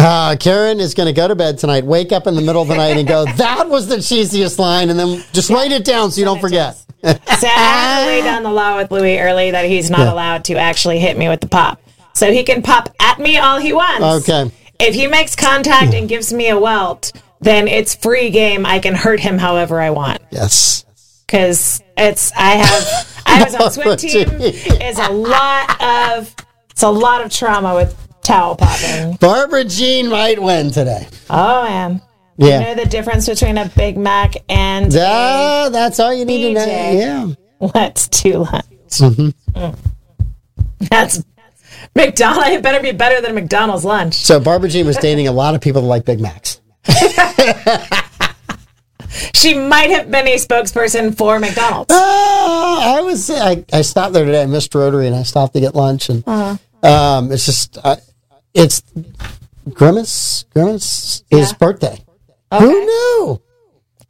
[0.00, 2.68] Uh, Karen is going to go to bed tonight, wake up in the middle of
[2.68, 4.90] the night and go, that was the cheesiest line.
[4.90, 6.76] And then just write it down so you don't forget.
[7.04, 7.14] So
[7.48, 10.12] I lay down the law with Louis early that he's not Yeah.
[10.12, 11.80] allowed to actually hit me with the pop.
[12.14, 14.28] So he can pop at me all he wants.
[14.28, 14.50] Okay.
[14.80, 18.66] If he makes contact and gives me a welt, then it's free game.
[18.66, 20.20] I can hurt him however I want.
[20.32, 20.84] Yes.
[21.26, 24.26] because it's I have I was on swim team.
[24.40, 25.80] It's a lot
[26.18, 26.34] of
[26.70, 27.96] it's a lot of trauma with
[28.28, 29.16] towel popping.
[29.16, 31.06] Barbara Jean might win today.
[31.30, 32.00] Oh man,
[32.36, 32.58] Yeah.
[32.60, 36.52] you know the difference between a Big Mac and Ah, that's all you need to
[36.54, 36.66] know.
[36.66, 36.98] BJ.
[36.98, 37.26] Yeah.
[37.58, 38.64] what's two lunch?
[38.90, 39.58] Mm-hmm.
[39.58, 39.76] Mm.
[40.90, 41.24] That's
[41.96, 42.48] McDonald's.
[42.50, 44.14] It better be better than McDonald's lunch.
[44.14, 46.60] So Barbara Jean was dating a lot of people that like Big Macs.
[49.34, 51.88] She might have been a spokesperson for McDonald's.
[51.92, 54.42] Ah, I was I, I stopped there today.
[54.42, 57.96] I missed Rotary and I stopped to get lunch and um, it's just uh,
[58.58, 58.82] it's
[59.72, 62.04] Grimace Grimace his birthday.
[62.52, 63.42] Who knew?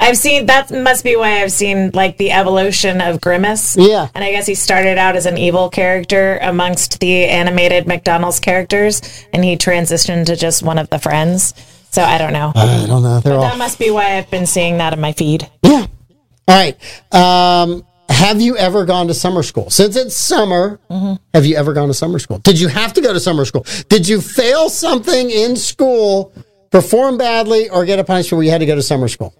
[0.01, 3.77] I've seen that must be why I've seen like the evolution of Grimace.
[3.77, 4.09] Yeah.
[4.15, 9.03] And I guess he started out as an evil character amongst the animated McDonald's characters
[9.33, 11.53] and he transitioned to just one of the friends.
[11.91, 12.53] So I don't know.
[12.55, 13.15] I don't know.
[13.15, 15.51] All that must be why I've been seeing that in my feed.
[15.63, 15.87] Yeah.
[16.47, 16.77] All right.
[17.13, 17.85] Um,
[18.19, 19.71] have you ever gone to summer school?
[19.71, 20.81] Since it's summer,
[21.33, 22.39] have you ever gone to summer school?
[22.39, 23.65] Did you have to go to summer school?
[23.89, 26.33] Did you fail something in school,
[26.73, 29.33] perform badly, or get a punishment where you had to go to summer school?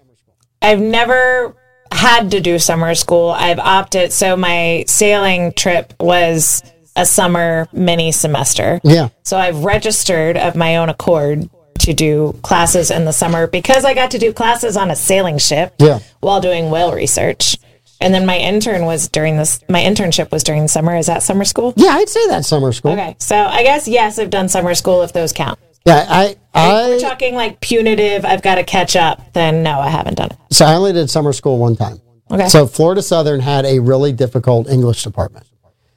[0.61, 1.55] I've never
[1.91, 3.31] had to do summer school.
[3.31, 6.63] I've opted so my sailing trip was
[6.95, 8.79] a summer mini semester.
[8.85, 9.09] Yeah.
[9.23, 11.49] So I've registered of my own accord
[11.79, 15.37] to do classes in the summer because I got to do classes on a sailing
[15.37, 15.99] ship Yeah.
[16.21, 17.57] while doing whale research.
[18.01, 20.95] And then my intern was during this my internship was during the summer.
[20.95, 21.73] Is that summer school?
[21.75, 22.91] Yeah, I'd say that's summer school.
[22.91, 23.15] Okay.
[23.19, 25.59] So I guess yes, I've done summer school if those count.
[25.85, 29.79] Yeah, I, If we're I, talking like punitive, I've got to catch up, then no,
[29.79, 30.37] I haven't done it.
[30.51, 31.99] so I only did summer school one time.
[32.29, 32.47] Okay.
[32.47, 35.45] So Florida Southern had a really difficult English department.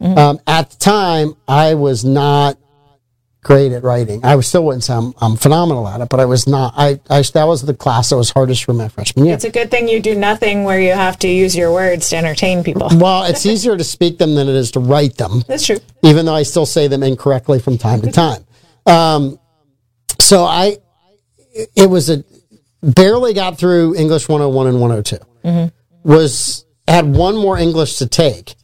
[0.00, 0.18] Mm-hmm.
[0.18, 2.57] Um, at the time, I was not
[3.43, 4.24] great at writing.
[4.24, 6.74] I was still wouldn't say I'm, I'm phenomenal at it, but I was not.
[6.76, 9.34] I, I that was the class that was hardest for my freshman year.
[9.34, 12.16] It's a good thing you do nothing where you have to use your words to
[12.16, 12.88] entertain people.
[12.93, 15.78] well, it's easier to speak them than it is to write them, That's true.
[16.03, 18.45] even though I still say them incorrectly from time to time.
[18.86, 19.38] Um,
[20.20, 20.78] so I,
[21.76, 22.24] it was a
[22.82, 25.72] barely got through English 101 and 102.
[26.05, 28.55] Was had one more English to take.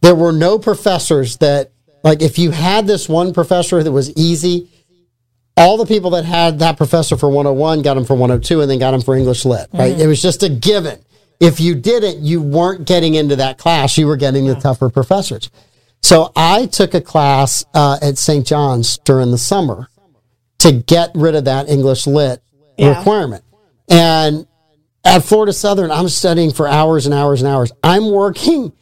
[0.00, 1.72] There were no professors that
[2.04, 4.68] like if you had this one professor that was easy,
[5.56, 8.78] all the people that had that professor for 101 got him for 102 and then
[8.78, 9.98] got him for English lit, right?
[9.98, 11.00] It was just a given.
[11.40, 13.96] If you didn't, you weren't getting into that class.
[13.98, 15.50] You were getting the tougher professors.
[16.02, 18.46] So I took a class uh, at St.
[18.46, 19.88] John's during the summer
[20.58, 22.40] to get rid of that English lit
[22.76, 22.96] Yeah.
[22.98, 23.44] requirement.
[23.88, 24.46] And
[25.04, 27.72] at Florida Southern, I'm studying for hours and hours and hours.
[27.82, 28.72] I'm working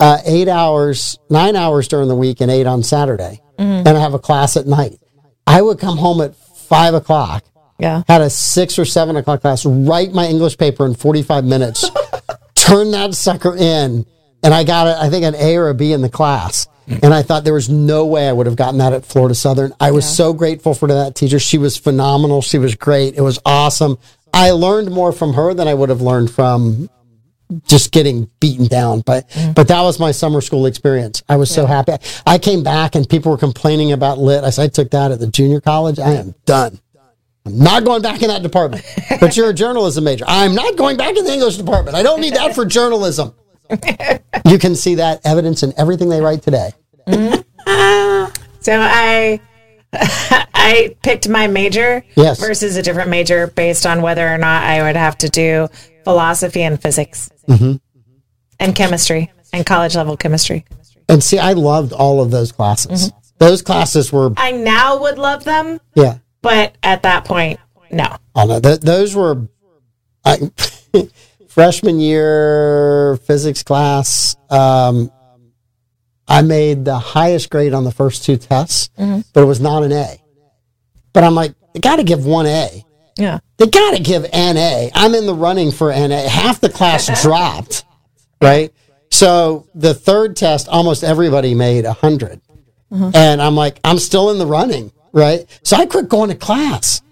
[0.00, 3.40] uh, eight hours, nine hours during the week and eight on Saturday.
[3.58, 4.98] And I have a class at night.
[5.46, 7.44] I would come home at five o'clock,
[7.78, 8.02] Yeah.
[8.08, 11.88] had a six or seven o'clock class, write my English paper in 45 minutes,
[12.54, 14.04] turn that sucker in,
[14.42, 16.66] and I got it, I think an A or a B in the class.
[16.86, 19.72] And I thought there was no way I would have gotten that at Florida Southern.
[19.80, 21.38] I was so grateful for that teacher.
[21.38, 22.42] She was phenomenal.
[22.42, 23.14] She was great.
[23.14, 23.96] It was awesome.
[24.34, 26.90] I learned more from her than I would have learned from
[27.66, 29.00] just getting beaten down.
[29.00, 29.52] But mm-hmm.
[29.52, 31.22] but that was my summer school experience.
[31.28, 31.92] I was so happy.
[32.26, 34.44] I came back and people were complaining about lit.
[34.44, 35.98] I said I took that at the junior college.
[35.98, 36.80] I am done.
[37.46, 38.84] I'm not going back in that department.
[39.20, 40.24] But you're a journalism major.
[40.26, 41.96] I'm not going back in the English department.
[41.96, 43.34] I don't need that for journalism.
[44.46, 46.72] You can see that evidence in everything they write today.
[47.06, 47.40] Mm-hmm.
[48.60, 49.40] So I
[49.92, 52.40] I picked my major Yes.
[52.40, 55.68] versus a different major based on whether or not I would have to do
[56.04, 57.74] philosophy and physics Mm-hmm.
[58.60, 60.64] and chemistry and college level chemistry.
[61.08, 63.12] And see, I loved all of those classes.
[63.38, 66.18] Those classes were, I now would love them, yeah.
[66.40, 68.06] but at that point, no.
[68.34, 69.46] Oh no, th- those were
[70.24, 70.38] I,
[71.48, 74.34] freshman year physics class.
[74.48, 75.10] Um,
[76.26, 79.92] I made the highest grade on the first two tests, but it was not an
[79.92, 80.16] A.
[81.12, 82.84] But I'm like, I got to give one A.
[83.16, 83.38] Yeah.
[83.58, 84.88] They got to give NA.
[84.94, 86.28] I'm in the running for NA.
[86.28, 87.84] Half the class dropped,
[88.42, 88.72] right?
[89.10, 92.40] So the third test, almost everybody made a 100.
[92.90, 93.10] Mm-hmm.
[93.14, 95.46] And I'm like, I'm still in the running, right?
[95.62, 97.02] So I quit going to class.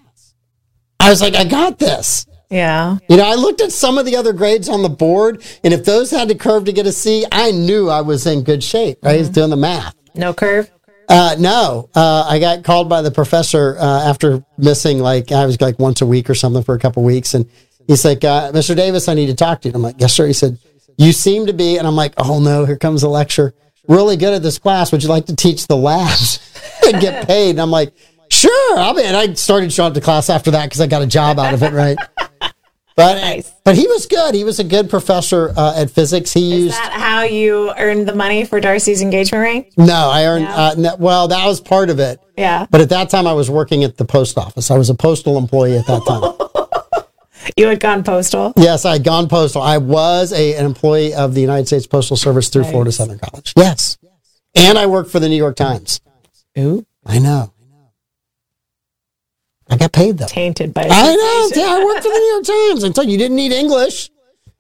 [0.98, 2.26] I was like, I got this.
[2.50, 2.98] Yeah.
[3.08, 5.84] You know, I looked at some of the other grades on the board, and if
[5.84, 8.98] those had to curve to get a C, I knew I was in good shape.
[9.04, 9.34] I was mm-hmm.
[9.34, 9.94] doing the math.
[10.14, 10.70] No curve.
[11.12, 15.60] Uh, no, uh, I got called by the professor uh, after missing like I was
[15.60, 17.46] like once a week or something for a couple weeks, and
[17.86, 18.74] he's like, "Mr.
[18.74, 20.56] Davis, I need to talk to you." And I'm like, "Yes, sir." He said,
[20.96, 23.52] "You seem to be," and I'm like, "Oh no, here comes a lecture.
[23.88, 24.90] Really good at this class.
[24.90, 26.40] Would you like to teach the labs
[26.86, 27.92] and get paid?" And I'm like,
[28.30, 31.02] "Sure, I'll be." And I started showing up to class after that because I got
[31.02, 31.98] a job out of it, right?
[32.96, 33.52] But Nice.
[33.64, 34.34] but he was good.
[34.34, 36.32] He was a good professor uh, at physics.
[36.32, 39.70] He Is used that how you earned the money for Darcy's engagement ring?
[39.78, 40.50] no, I earned No?
[40.50, 41.28] uh, no, well.
[41.28, 42.20] That was part of it.
[42.36, 42.66] Yeah.
[42.70, 44.70] But at that time, I was working at the post office.
[44.70, 46.34] I was a postal employee at that time.
[47.56, 48.52] You had gone postal.
[48.56, 49.62] yes, I had gone postal.
[49.62, 53.52] I was a, an employee of the United States Postal Service through Florida Southern College.
[53.56, 53.98] Yes.
[54.54, 56.00] And I worked for the New York Times.
[56.56, 56.86] Ooh.
[57.04, 57.52] I know.
[59.70, 60.26] I got paid though.
[60.26, 61.50] Tainted by I know.
[61.54, 64.10] Yeah, I worked for the New York Times until you didn't need English.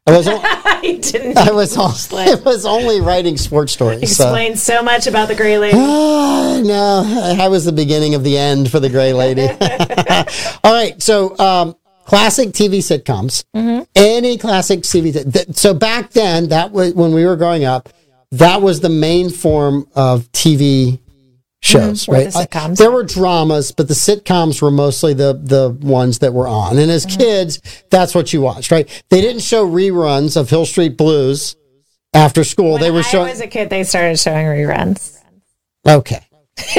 [0.06, 1.92] I was, on- I didn't I was, on-
[2.28, 4.16] it was only writing sports stories.
[4.16, 4.24] So.
[4.24, 5.76] explain so much about the gray lady.
[5.78, 9.46] Ah, no, I was the beginning of the end for the gray lady.
[10.64, 11.00] All right.
[11.00, 13.82] So, um, classic TV sitcoms, Mm-hmm.
[13.94, 15.12] any classic TV.
[15.32, 17.88] th- So back then, that was when we were growing up.
[18.32, 20.98] That was the main form of TV
[21.62, 22.26] shows, right?
[22.28, 22.38] Mm-hmm.
[22.38, 22.76] the Uh, sitcoms.
[22.76, 26.76] there were dramas, but the sitcoms were mostly the the ones that were on.
[26.78, 27.60] And as kids,
[27.90, 28.88] that's what you watched, right?
[29.10, 31.56] They didn't show reruns of Hill Street Blues
[32.12, 32.78] after school.
[32.78, 33.28] they When were I showing.
[33.30, 35.18] was a kid, they started showing reruns.
[35.88, 36.20] Okay.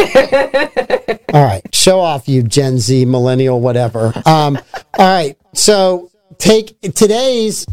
[1.33, 1.61] all right.
[1.73, 4.13] Show off, you Gen Z, millennial, whatever.
[4.25, 4.57] Um,
[4.97, 5.35] all right.
[5.53, 7.65] So take today's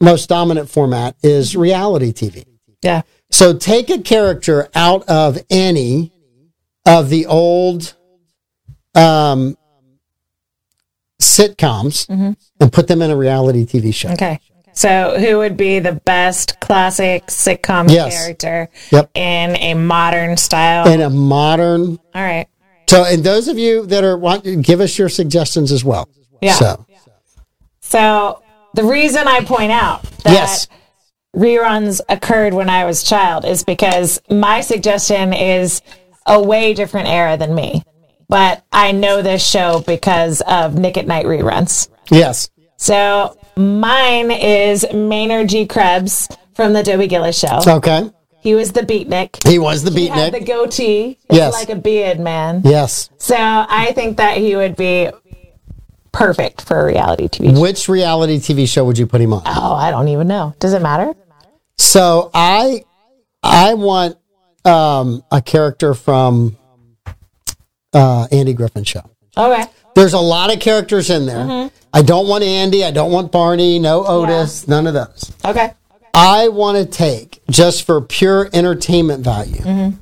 [0.00, 2.44] most dominant format is reality TV.
[2.82, 3.02] Yeah.
[3.30, 6.10] So take a character out of any
[6.86, 7.94] of the old
[8.94, 9.56] um,
[11.20, 12.08] sitcoms
[12.60, 14.10] and put them in a reality TV show.
[14.10, 14.40] Okay.
[14.72, 18.16] So, who would be the best classic sitcom Yes.
[18.16, 19.10] character Yep.
[19.14, 20.86] in a modern style?
[20.88, 21.98] In a modern.
[22.14, 22.46] All right.
[22.88, 26.08] So, and those of you that are want, give us your suggestions as well.
[26.40, 26.54] Yeah.
[26.54, 26.86] So,
[27.80, 28.42] So,
[28.74, 30.68] the reason I point out that Yes.
[31.36, 35.82] reruns occurred when I was a child is because my suggestion is
[36.26, 37.82] a way different era than me.
[38.28, 41.88] But I know this show because of Nick at Nite reruns.
[42.10, 42.48] yes.
[42.76, 45.66] So mine is Maynard G.
[45.66, 47.60] Krebs from the Dobie Gillis show.
[47.66, 48.10] Okay.
[48.40, 49.46] He was the beatnik.
[49.46, 51.18] He was the He had the goatee.
[51.28, 51.52] It's Yes.
[51.52, 52.62] like a beard man.
[52.64, 53.10] Yes.
[53.18, 55.10] So I think that he would be
[56.12, 57.60] perfect for a reality TV show.
[57.60, 59.42] Which reality TV show would you put him on?
[59.46, 60.54] Oh, I don't even know.
[60.58, 61.12] Does it matter?
[61.76, 62.84] So I
[63.42, 64.16] I want
[64.64, 66.56] um, a character from
[67.92, 69.08] uh, Andy Griffith show.
[69.36, 69.64] Okay.
[69.94, 71.70] There's a lot of characters in there.
[71.92, 72.84] I don't want Andy.
[72.84, 73.78] I don't want Barney.
[73.78, 74.68] No Otis.
[74.68, 75.32] None of those.
[75.44, 75.72] Okay.
[76.14, 79.92] I want to take just for pure entertainment value.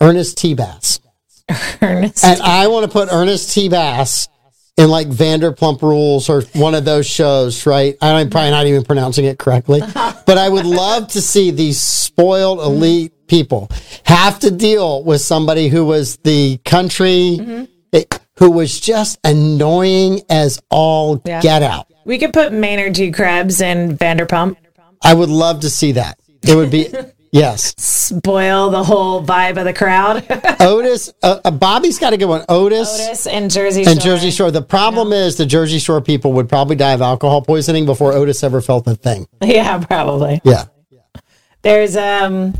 [0.00, 0.54] Ernest T.
[0.54, 1.00] Bass,
[1.82, 2.24] Ernest.
[2.24, 3.68] and I want to put Ernest T.
[3.68, 4.28] Bass
[4.76, 7.96] in like Vanderplump Rules or one of those shows, right?
[8.02, 12.58] I'm probably not even pronouncing it correctly, but I would love to see these spoiled
[12.60, 13.70] elite people
[14.04, 18.04] have to deal with somebody who was the country, eh,
[18.38, 21.40] who was just annoying as all Yeah.
[21.40, 21.86] get out.
[22.04, 23.10] we could put Maynard G.
[23.10, 24.56] Krebs in Vanderpump.
[25.02, 26.18] I would love to see that.
[26.46, 26.88] It would be,
[27.32, 27.74] yes.
[27.78, 30.24] Spoil the whole vibe of the crowd.
[30.60, 32.44] Otis, uh, uh, Bobby's got a good one.
[32.48, 34.50] Otis, Otis and Jersey and Jersey Shore.
[34.50, 38.42] The problem is the Jersey Shore people would probably die of alcohol poisoning before Otis
[38.44, 39.26] ever felt a thing.
[39.42, 40.40] Yeah, probably.
[40.44, 40.64] Yeah.
[41.62, 42.52] There's um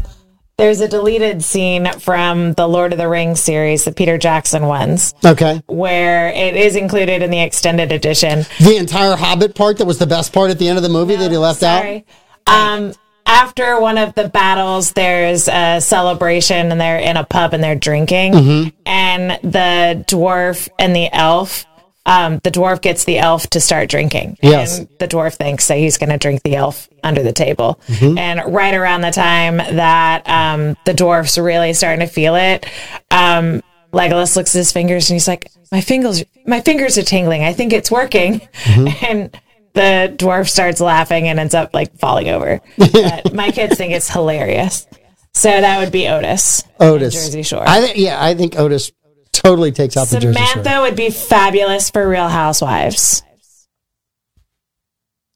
[0.57, 5.14] there's a deleted scene from the Lord of the Rings series, the Peter Jackson ones,
[5.24, 5.61] Okay.
[5.66, 8.44] where it is included in the extended edition.
[8.61, 11.16] The entire Hobbit part that was the best part at the end of the movie
[11.16, 11.80] that he left out.
[11.82, 12.05] Sorry.
[12.46, 12.92] Um
[13.26, 17.74] after one of the battles, there's a celebration and they're in a pub and they're
[17.74, 18.34] drinking.
[18.34, 18.68] Mm-hmm.
[18.84, 21.64] And the dwarf and the elf,
[22.07, 24.36] um, the dwarf gets the elf to start drinking.
[24.42, 24.78] Yes.
[24.78, 27.80] And the dwarf thinks that he's going to drink the elf under the table.
[27.86, 28.18] Mm-hmm.
[28.18, 32.66] And right around the time that um, the dwarf's really starting to feel it,
[33.11, 37.44] um, Legolas looks at his fingers and he's like, "My fingers, my fingers are tingling.
[37.44, 39.07] I think it's working." Mm-hmm.
[39.07, 39.40] And
[39.74, 42.61] the dwarf starts laughing and ends up like falling over.
[42.78, 44.86] but my kids think it's hilarious.
[45.32, 46.62] So that would be Otis.
[46.78, 47.14] Otis.
[47.14, 47.64] Jersey Shore.
[47.66, 48.92] I think, yeah, I think Otis
[49.35, 53.22] totally takes out the Jersey Samantha would be fabulous for Real Housewives.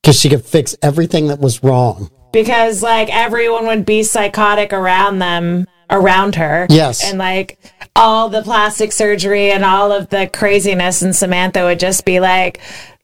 [0.03, 2.11] because she could fix everything that was wrong.
[2.33, 7.03] because like everyone would be psychotic around them around her Yes.
[7.03, 7.59] and like
[7.97, 12.61] all the plastic surgery and all of the craziness and samantha would just be like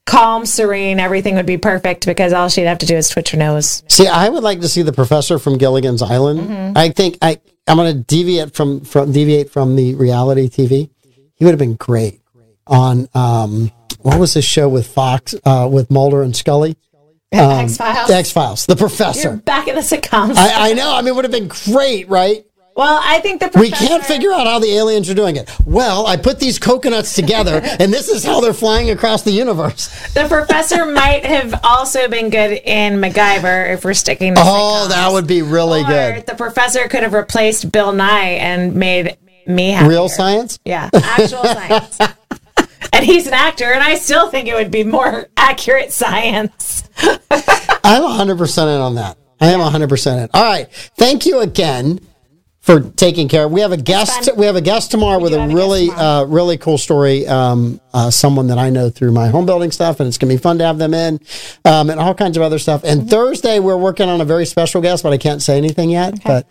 [0.07, 3.39] calm serene everything would be perfect because all she'd have to do is twitch her
[3.39, 6.41] nose See, I would like to see the professor from Gilligan's Island.
[6.41, 6.77] Mm-hmm.
[6.79, 10.91] I think I I'm going to deviate from from deviate from the reality TV.
[11.35, 12.21] He would have been great
[12.67, 16.77] on um what was this show with Fox uh with Mulder and Scully?
[17.33, 18.67] x files The X Files.
[18.67, 19.37] The professor.
[19.37, 20.95] back in the sitcoms I, I know.
[20.95, 22.47] I mean, it would have been great, right?
[22.75, 25.49] Well i think the We can't figure out how the aliens are doing it.
[25.64, 29.89] Well, I put these coconuts together, and this is how they're flying across the universe.
[30.14, 35.11] the professor might have also been good in macgyver if we're sticking to Oh, that
[35.12, 36.27] would be really or good.
[36.27, 39.16] the professor could have replaced bill nye and made
[39.47, 40.59] me happy Real science?
[40.64, 41.99] Yeah, actual science.
[42.93, 46.85] And he's an actor, and I still think it would be more accurate science.
[47.03, 49.16] I'm 100% in on that.
[49.41, 50.29] I am 100% in.
[50.33, 50.70] All right.
[50.97, 52.01] Thank you again
[52.65, 53.47] for taking care.
[53.47, 54.31] We have a guest.
[54.39, 57.27] We have a guest tomorrow with a have a really, uh, really cool story.
[57.29, 60.35] Um, uh, someone that I know through my home building stuff, and it's going to
[60.35, 61.21] be fun to have them in,
[61.67, 62.81] um, and all kinds of other stuff.
[62.81, 63.01] Mm-hmm.
[63.01, 66.25] And Thursday we're working on a very special guest, but I can't say anything yet.
[66.25, 66.47] But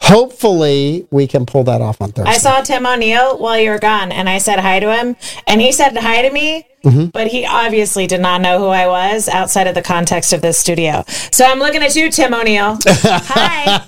[0.00, 2.30] hopefully we can pull that off on Thursday.
[2.30, 5.16] I saw Tim O'Neill while you were gone, and I said hi to him,
[5.46, 7.06] and he said hi to me, Mm-hmm.
[7.06, 10.56] but he obviously did not know who I was outside of the context of this
[10.56, 11.02] studio.
[11.32, 12.78] So I'm looking at you, Tim O'Neill.
[12.86, 13.82] hi.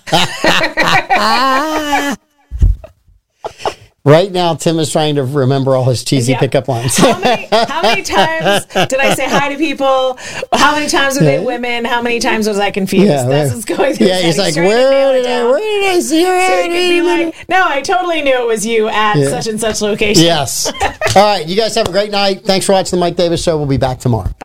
[4.09, 6.41] right now, Tim is trying to remember all his cheesy Yeah.
[6.41, 6.97] pickup lines.
[6.97, 10.19] How many, how many times did I say hi to people?
[10.53, 11.85] How many times were they women?
[11.85, 13.09] How many times was I confused?
[13.09, 13.55] That's right.
[13.55, 14.07] what's going through.
[14.07, 16.47] yeah, he's like, where did, I, where did I see her?
[16.47, 20.25] So be like, no, I totally knew it was you at such and such location.
[20.25, 20.73] yes.
[21.17, 21.47] All right.
[21.47, 22.45] You guys have a great night.
[22.45, 23.57] Thanks for watching the Mike Davis Show.
[23.57, 24.31] We'll be back tomorrow.